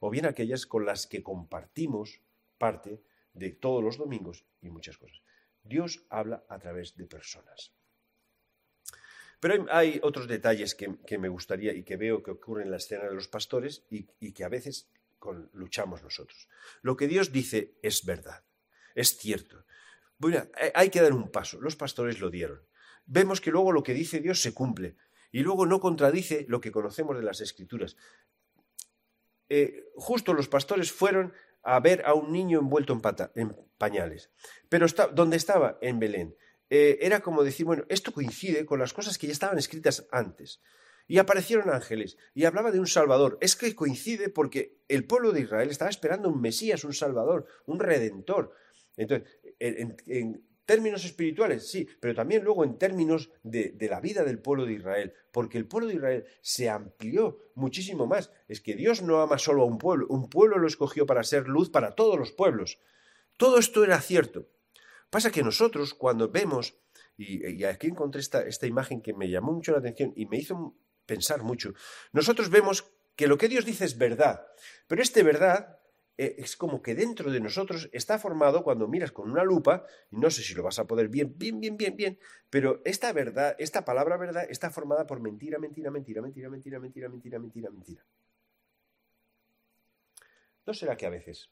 [0.00, 2.22] o bien aquellas con las que compartimos
[2.56, 3.02] parte
[3.34, 5.20] de todos los domingos y muchas cosas.
[5.62, 7.72] Dios habla a través de personas.
[9.40, 13.04] Pero hay, otros detalles que, me gustaría y que veo que ocurren en la escena
[13.04, 14.88] de los pastores y, que a veces
[15.52, 16.48] luchamos nosotros.
[16.82, 18.42] Lo que Dios dice es verdad,
[18.94, 19.64] es cierto.
[20.18, 21.60] Bueno, hay que dar un paso.
[21.60, 22.60] Los pastores lo dieron.
[23.06, 24.96] Vemos que luego lo que dice Dios se cumple
[25.30, 27.96] y luego no contradice lo que conocemos de las escrituras.
[29.48, 33.00] Eh, justo los pastores fueron a ver a un niño envuelto
[33.34, 34.30] en, pañales.
[34.68, 35.78] Pero está, ¿dónde estaba?
[35.80, 36.36] En Belén.
[36.70, 40.60] Eh, era como decir, bueno, esto coincide con las cosas que ya estaban escritas antes.
[41.06, 43.38] Y aparecieron ángeles y hablaba de un Salvador.
[43.40, 47.80] Es que coincide porque el pueblo de Israel estaba esperando un Mesías, un Salvador, un
[47.80, 48.52] Redentor.
[48.98, 54.66] Entonces, en, términos espirituales, sí, pero también luego en términos de, la vida del pueblo
[54.66, 58.30] de Israel, porque el pueblo de Israel se amplió muchísimo más.
[58.48, 61.48] Es que Dios no ama solo a un pueblo, un pueblo lo escogió para ser
[61.48, 62.78] luz para todos los pueblos.
[63.38, 64.46] Todo esto era cierto.
[65.08, 66.78] Pasa que nosotros cuando vemos,
[67.16, 70.76] y, aquí encontré esta, esta imagen que me llamó mucho la atención y me hizo
[71.06, 71.72] pensar mucho,
[72.12, 74.46] nosotros vemos que lo que Dios dice es verdad,
[74.86, 75.77] pero este verdad
[76.18, 80.42] es como que dentro de nosotros está formado cuando miras con una lupa, no sé
[80.42, 82.18] si lo vas a poder bien, bien, bien, bien, bien,
[82.50, 87.08] pero esta verdad, esta palabra verdad está formada por mentira, mentira, mentira, mentira, mentira, mentira,
[87.08, 88.04] mentira, mentira, mentira.
[90.66, 91.50] ¿No será que a veces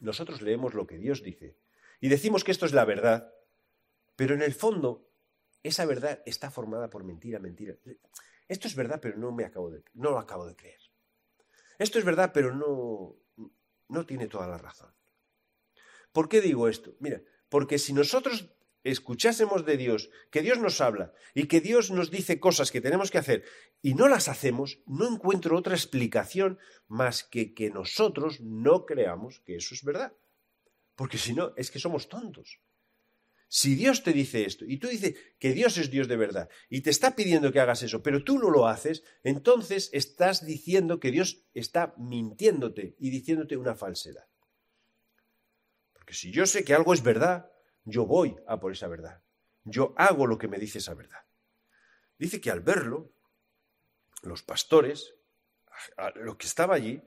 [0.00, 1.56] nosotros leemos lo que Dios dice
[2.00, 3.34] y decimos que esto es la verdad,
[4.14, 5.08] pero en el fondo
[5.64, 7.74] esa verdad está formada por mentira, mentira?
[8.46, 10.80] Esto es verdad, pero no me acabo de, no lo acabo de creer.
[11.78, 13.16] Esto es verdad, pero no,
[13.88, 14.92] no tiene toda la razón.
[16.12, 16.94] ¿Por qué digo esto?
[17.00, 18.50] Mira, porque si nosotros
[18.84, 23.10] escuchásemos de Dios, que Dios nos habla y que Dios nos dice cosas que tenemos
[23.10, 23.44] que hacer
[23.80, 26.58] y no las hacemos, no encuentro otra explicación
[26.88, 30.12] más que que nosotros no creamos que eso es verdad.
[30.94, 32.60] Porque si no, es que somos tontos.
[33.54, 36.80] Si Dios te dice esto y tú dices que Dios es Dios de verdad y
[36.80, 41.10] te está pidiendo que hagas eso, pero tú no lo haces, entonces estás diciendo que
[41.10, 44.26] Dios está mintiéndote y diciéndote una falsedad.
[45.92, 47.52] Porque si yo sé que algo es verdad,
[47.84, 49.20] yo voy a por esa verdad.
[49.64, 51.20] Yo hago lo que me dice esa verdad.
[52.16, 53.12] Dice que al verlo,
[54.22, 55.14] los pastores,
[56.14, 57.02] lo que estaba allí,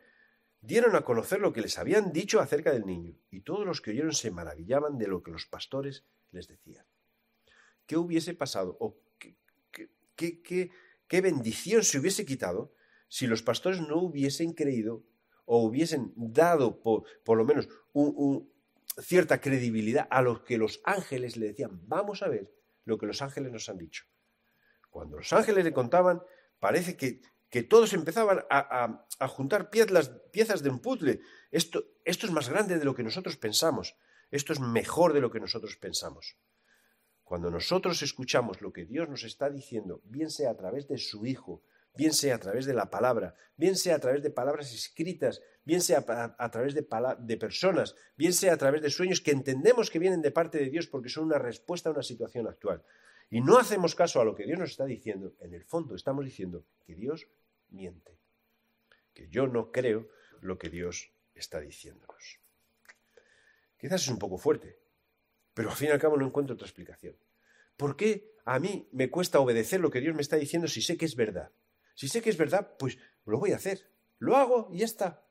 [0.61, 3.89] dieron a conocer lo que les habían dicho acerca del niño, y todos los que
[3.89, 6.85] oyeron se maravillaban de lo que los pastores les decían.
[7.85, 9.37] ¿Qué hubiese pasado o qué,
[10.15, 12.73] qué, bendición se hubiese quitado
[13.07, 15.03] si los pastores no hubiesen creído
[15.45, 17.69] o hubiesen dado por, por lo menos
[19.01, 21.81] cierta credibilidad a lo que los ángeles le decían?
[21.87, 22.51] Vamos a ver
[22.85, 24.05] lo que los ángeles nos han dicho.
[24.89, 26.21] Cuando los ángeles le contaban,
[26.59, 27.21] parece que
[27.55, 31.21] que todos empezaban a, juntar piezas, piezas, de un puzzle.
[31.51, 33.95] Esto, esto es más grande de lo que nosotros pensamos.
[34.31, 36.37] Esto es mejor de lo que nosotros pensamos.
[37.23, 41.25] Cuando nosotros escuchamos lo que Dios nos está diciendo, bien sea a través de su
[41.25, 41.63] Hijo,
[41.95, 45.81] bien sea a través de la palabra, bien sea a través de palabras escritas, bien
[45.81, 46.05] sea
[46.37, 46.85] a, través de,
[47.19, 50.69] de, personas, bien sea a través de sueños que entendemos que vienen de parte de
[50.69, 52.83] Dios porque son una respuesta a una situación actual.
[53.29, 56.25] Y no hacemos caso a lo que Dios nos está diciendo, en el fondo estamos
[56.25, 57.27] diciendo que Dios
[57.69, 58.19] miente,
[59.13, 60.07] que yo no creo
[60.41, 62.39] lo que Dios está diciéndonos.
[63.85, 64.79] Quizás es un poco fuerte,
[65.53, 67.15] pero al fin y al cabo no encuentro otra explicación.
[67.77, 70.97] ¿Por qué a mí me cuesta obedecer lo que Dios me está diciendo si sé
[70.97, 71.51] que es verdad?
[71.93, 73.91] Si sé que es verdad, pues lo voy a hacer.
[74.17, 75.27] Lo hago y ya está.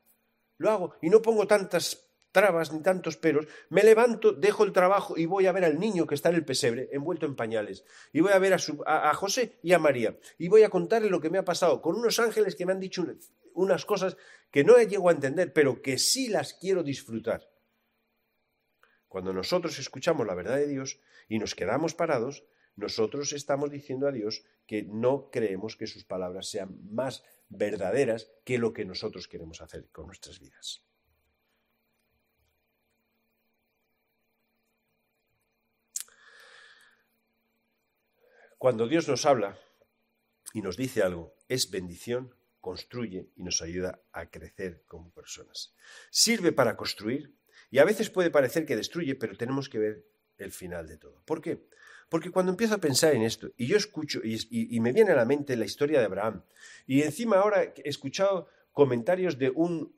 [0.55, 0.95] Lo hago.
[1.01, 5.47] Y no pongo tantas trabas ni tantos peros, me levanto, dejo el trabajo y voy
[5.47, 7.83] a ver al niño que está en el pesebre, envuelto en pañales,
[8.13, 11.29] y voy a ver a, José y a María, y voy a contarle lo que
[11.29, 13.05] me ha pasado con unos ángeles que me han dicho
[13.53, 14.15] unas cosas
[14.51, 17.54] que no llego a entender, pero que sí las quiero disfrutar.
[19.07, 20.99] Cuando nosotros escuchamos la verdad de Dios
[21.29, 22.43] y nos quedamos parados,
[22.75, 28.57] nosotros estamos diciendo a Dios que no creemos que sus palabras sean más verdaderas que
[28.57, 30.81] lo que nosotros queremos hacer con nuestras vidas.
[38.57, 39.59] Cuando Dios nos habla
[40.53, 45.75] y nos dice algo, es bendición, construye y nos ayuda a crecer como personas.
[46.09, 47.35] Sirve para construir
[47.75, 50.05] y a veces puede parecer que destruye, pero tenemos que ver
[50.37, 51.21] el final de todo.
[51.25, 51.65] ¿Por qué?
[52.07, 55.25] Porque cuando empiezo a pensar en esto, y yo escucho, y, me viene a la
[55.25, 56.45] mente la historia de Abraham,
[56.87, 59.93] y encima ahora he escuchado comentarios de un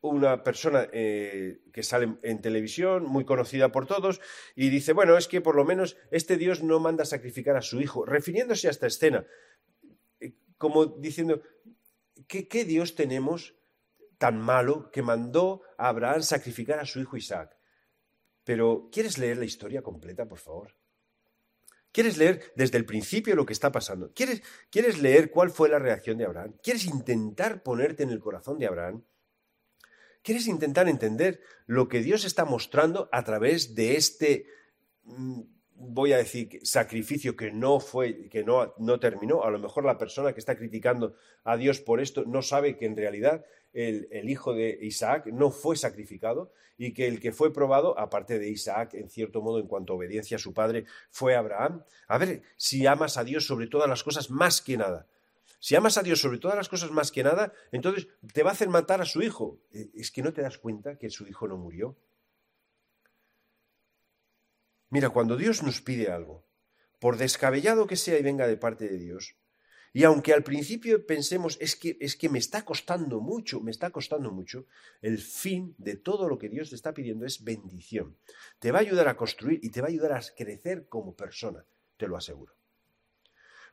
[0.00, 4.20] una persona eh, que sale en televisión, muy conocida por todos,
[4.54, 7.80] y dice, bueno, es que por lo menos este Dios no manda sacrificar a su
[7.80, 9.26] hijo, refiriéndose a esta escena,
[10.20, 11.40] eh, como diciendo,
[12.26, 13.57] ¿qué, qué Dios tenemos
[14.18, 17.56] tan malo que mandó a Abraham sacrificar a su hijo Isaac?
[18.44, 20.74] Pero, ¿quieres leer la historia completa, por favor?
[21.92, 24.12] ¿Quieres leer desde el principio lo que está pasando?
[24.14, 26.54] ¿Quieres, ¿Quieres leer cuál fue la reacción de Abraham?
[26.62, 29.04] ¿Quieres intentar ponerte en el corazón de Abraham?
[30.22, 34.46] ¿Quieres intentar entender lo que Dios está mostrando a través de este,
[35.04, 35.40] mm,
[35.74, 39.42] voy a decir, sacrificio que no fue, que no, no terminó?
[39.44, 41.14] A lo mejor la persona que está criticando
[41.44, 43.44] a Dios por esto no sabe que en realidad
[43.78, 48.48] el, hijo de Isaac no fue sacrificado y que el que fue probado, aparte de
[48.48, 51.84] Isaac, en cierto modo, en cuanto a obediencia a su padre, fue Abraham.
[52.08, 55.06] A ver si amas a Dios sobre todas las cosas más que nada.
[55.60, 58.52] Si amas a Dios sobre todas las cosas más que nada, entonces te va a
[58.52, 59.60] hacer matar a su hijo.
[59.72, 61.96] Eh, es que no te das cuenta que su hijo no murió.
[64.90, 66.44] Mira, cuando Dios nos pide algo,
[66.98, 69.36] por descabellado que sea y venga de parte de Dios,
[69.92, 73.90] y aunque al principio pensemos es que, es que me está costando mucho, me está
[73.90, 74.66] costando mucho,
[75.00, 78.16] el fin de todo lo que Dios te está pidiendo es bendición.
[78.58, 81.64] Te va a ayudar a construir y te va a ayudar a crecer como persona,
[81.96, 82.54] te lo aseguro.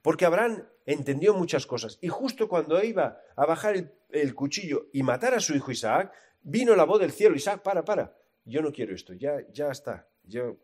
[0.01, 1.97] Porque Abraham entendió muchas cosas.
[1.99, 6.13] Y justo cuando iba a bajar el, cuchillo y matar a su hijo Isaac,
[6.43, 7.36] vino la voz del cielo.
[7.36, 8.16] Isaac, para, para.
[8.43, 9.13] Yo no quiero esto.
[9.13, 10.07] Ya, ya está.
[10.24, 10.57] Yo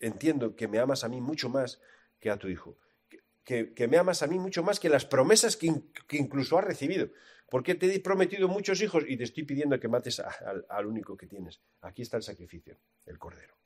[0.00, 1.80] entiendo que me amas a mí mucho más
[2.20, 2.76] que a tu hijo.
[3.48, 5.72] Que, me amas a mí mucho más que las promesas que,
[6.10, 7.08] incluso has recibido.
[7.48, 11.26] Porque te he prometido muchos hijos y te estoy pidiendo que mates al único que
[11.26, 11.62] tienes.
[11.80, 12.76] Aquí está el sacrificio,
[13.06, 13.56] el cordero.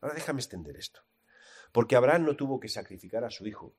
[0.00, 1.00] Ahora déjame extender esto.
[1.72, 3.74] Porque Abraham no tuvo que sacrificar a su hijo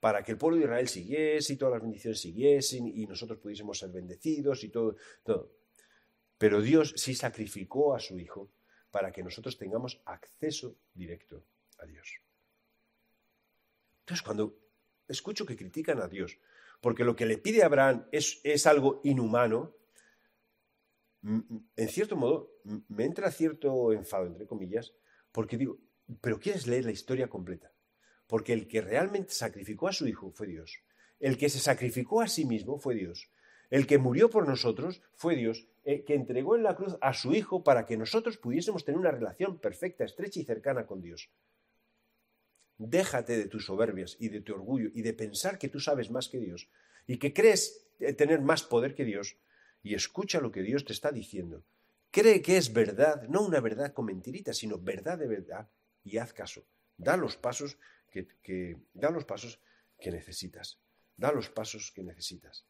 [0.00, 3.78] para que el pueblo de Israel siguiese y todas las bendiciones siguiesen y nosotros pudiésemos
[3.78, 5.52] ser bendecidos y todo, todo.
[6.38, 8.50] Pero Dios sí sacrificó a su Hijo
[8.90, 11.44] para que nosotros tengamos acceso directo
[11.78, 12.25] a Dios.
[14.06, 14.56] Entonces, cuando
[15.08, 16.38] escucho que critican a Dios,
[16.80, 19.74] porque lo que le pide a Abraham es, algo inhumano,
[21.24, 22.52] en cierto modo
[22.86, 24.94] me entra cierto enfado, entre comillas,
[25.32, 25.80] porque digo,
[26.20, 27.72] pero quieres leer la historia completa.
[28.28, 30.78] Porque el que realmente sacrificó a su hijo fue Dios.
[31.18, 33.28] El que se sacrificó a sí mismo fue Dios.
[33.70, 37.34] El que murió por nosotros fue Dios, el que entregó en la cruz a su
[37.34, 41.28] hijo para que nosotros pudiésemos tener una relación perfecta, estrecha y cercana con Dios.
[42.78, 46.28] Déjate de tus soberbias y de tu orgullo y de pensar que tú sabes más
[46.28, 46.68] que Dios
[47.06, 49.36] y que crees tener más poder que Dios
[49.82, 51.64] y escucha lo que Dios te está diciendo.
[52.10, 55.68] Cree que es verdad, no una verdad con mentiritas, sino verdad de verdad
[56.04, 56.66] y haz caso.
[56.96, 57.78] Da los pasos
[58.10, 59.60] que, da los pasos
[60.00, 60.78] que necesitas.
[61.16, 62.66] Da los pasos que necesitas.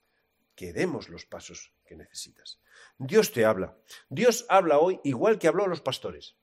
[0.54, 2.59] Que demos los pasos que necesitas.
[2.98, 3.76] Dios te habla.
[4.09, 6.36] Dios habla hoy igual que habló a los pastores.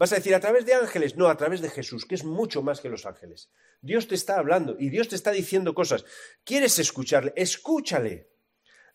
[0.00, 2.62] Vas a decir, a través de ángeles, no, a través de Jesús, que es mucho
[2.62, 3.50] más que los ángeles.
[3.82, 6.06] Dios te está hablando y Dios te está diciendo cosas.
[6.42, 7.34] ¿Quieres escucharle?
[7.36, 8.30] Escúchale.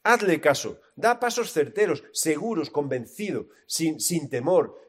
[0.01, 4.81] Hazle caso, da pasos certeros, seguros, convencido, sin, sin temor.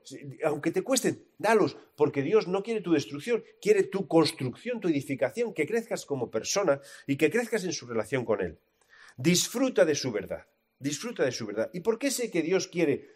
[0.42, 5.52] Aunque te cuesten, dalos, porque Dios no quiere tu destrucción, quiere tu construcción, tu edificación,
[5.52, 8.58] que crezcas como persona y que crezcas en su relación con Él.
[9.18, 10.46] Disfruta de su verdad,
[10.78, 11.68] disfruta de su verdad.
[11.74, 13.15] ¿Y por qué sé que Dios quiere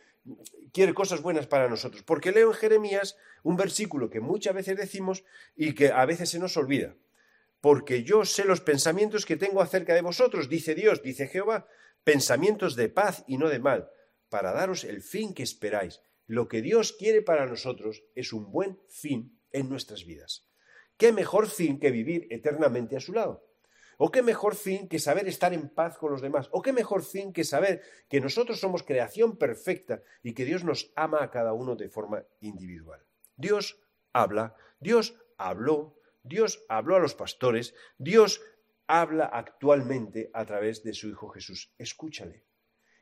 [0.72, 2.02] quiere cosas buenas para nosotros.
[2.02, 5.24] Porque leo en Jeremías un versículo que muchas veces decimos
[5.56, 6.96] y que a veces se nos olvida.
[7.60, 11.66] Porque yo sé los pensamientos que tengo acerca de vosotros, dice Dios, dice Jehová,
[12.04, 13.90] pensamientos de paz y no de mal,
[14.28, 16.00] para daros el fin que esperáis.
[16.26, 20.46] Lo que Dios quiere para nosotros es un buen fin en nuestras vidas.
[20.96, 23.49] ¿Qué mejor fin que vivir eternamente a su lado?
[24.02, 26.48] ¿O qué mejor fin que saber estar en paz con los demás?
[26.52, 30.90] ¿O qué mejor fin que saber que nosotros somos creación perfecta y que Dios nos
[30.96, 33.04] ama a cada uno de forma individual?
[33.36, 33.78] Dios
[34.14, 38.40] habla, Dios habló, Dios habló a los pastores, Dios
[38.86, 41.70] habla actualmente a través de su Hijo Jesús.
[41.76, 42.46] Escúchale.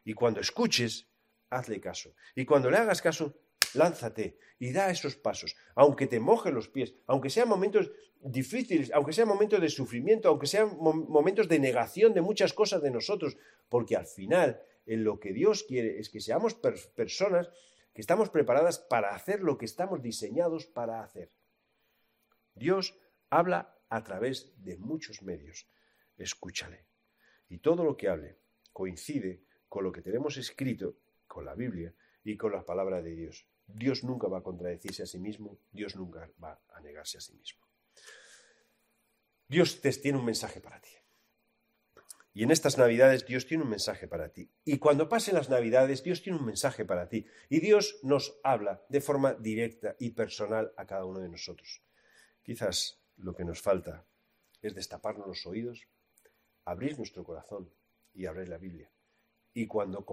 [0.02, 1.06] Y cuando escuches,
[1.48, 2.12] hazle caso.
[2.34, 3.36] Y cuando le hagas caso,
[3.74, 7.90] lánzate y da esos pasos, aunque te mojen los pies, aunque sean momentos
[8.20, 12.90] difíciles, aunque sean momentos de sufrimiento, aunque sean momentos de negación de muchas cosas de
[12.90, 13.36] nosotros,
[13.68, 17.50] porque al final en lo que Dios quiere es que seamos personas
[17.92, 21.30] que estamos preparadas para hacer lo que estamos diseñados para hacer.
[22.54, 22.98] Dios
[23.30, 25.68] habla a través de muchos medios.
[26.16, 26.86] Escúchale.
[27.48, 28.38] Y todo lo que hable
[28.72, 30.96] coincide con lo que tenemos escrito,
[31.26, 31.94] con la Biblia
[32.24, 33.46] y con la palabra de Dios.
[33.68, 37.34] Dios nunca va a contradecirse a sí mismo, Dios nunca va a negarse a sí
[37.34, 37.60] mismo.
[39.46, 40.90] Dios te tiene un mensaje para ti.
[42.34, 44.50] Y en estas Navidades Dios tiene un mensaje para ti.
[44.64, 47.26] Y cuando pasen las Navidades Dios tiene un mensaje para ti.
[47.48, 51.82] Y Dios nos habla de forma directa y personal a cada uno de nosotros.
[52.42, 54.06] Quizás lo que nos falta
[54.62, 55.88] es destaparnos los oídos,
[56.64, 57.70] abrir nuestro corazón
[58.14, 58.90] y abrir la Biblia.
[59.52, 60.06] Y cuando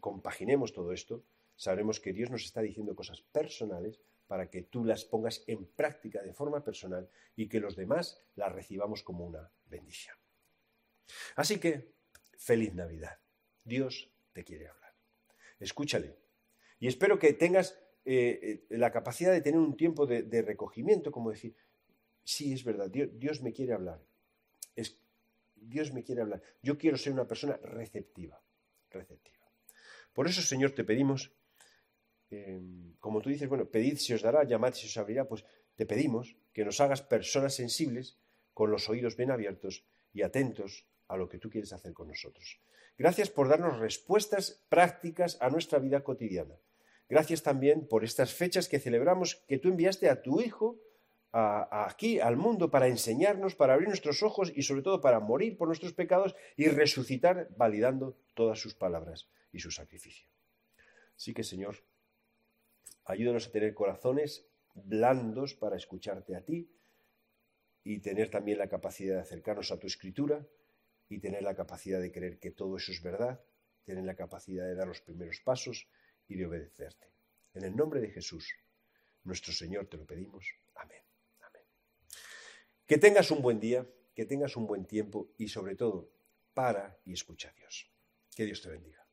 [0.00, 1.24] compaginemos todo esto,
[1.58, 6.22] sabremos que Dios nos está diciendo cosas personales para que tú las pongas en práctica
[6.22, 10.16] de forma personal y que los demás las recibamos como una bendición.
[11.36, 11.92] Así que,
[12.36, 13.18] feliz Navidad.
[13.64, 14.94] Dios te quiere hablar.
[15.58, 16.16] Escúchale.
[16.78, 21.30] Y espero que tengas eh, eh, la capacidad de tener un tiempo de, recogimiento, como
[21.30, 21.56] decir,
[22.22, 24.00] sí, es verdad, Dios, me quiere hablar.
[25.60, 26.40] Dios me quiere hablar.
[26.62, 28.40] Yo quiero ser una persona receptiva.
[28.90, 29.50] Receptiva.
[30.12, 31.32] Por eso, Señor, te pedimos
[32.30, 35.44] Em, como tú dices, bueno, pedid si os dará, llamad si os abrirá, pues
[35.76, 38.18] te pedimos que nos hagas personas sensibles,
[38.52, 42.60] con los oídos bien abiertos y atentos a lo que tú quieres hacer con nosotros.
[42.98, 46.56] Gracias por darnos respuestas prácticas a nuestra vida cotidiana.
[47.08, 50.80] Gracias también por estas fechas que celebramos que tú enviaste a tu Hijo
[51.30, 55.68] aquí, al mundo, para enseñarnos, para abrir nuestros ojos y sobre todo para morir por
[55.68, 60.28] nuestros pecados y resucitar validando todas sus palabras y su sacrificio.
[61.16, 61.76] Así que, Señor,
[63.08, 66.70] Ayúdanos a tener corazones blandos para escucharte a ti
[67.82, 70.46] y tener también la capacidad de acercarnos a tu escritura
[71.08, 73.40] y tener la capacidad de creer que todo eso es verdad,
[73.84, 75.88] tener la capacidad de dar los primeros pasos
[76.28, 77.06] y de obedecerte.
[77.54, 78.54] En el nombre de Jesús,
[79.24, 80.44] nuestro Señor, te lo pedimos.
[80.74, 81.02] Amén.
[81.40, 81.62] Amén.
[82.86, 86.10] Que tengas un buen día, que tengas un buen tiempo y sobre todo,
[86.52, 87.90] para y escucha a Dios.
[88.36, 89.07] Que Dios te bendiga.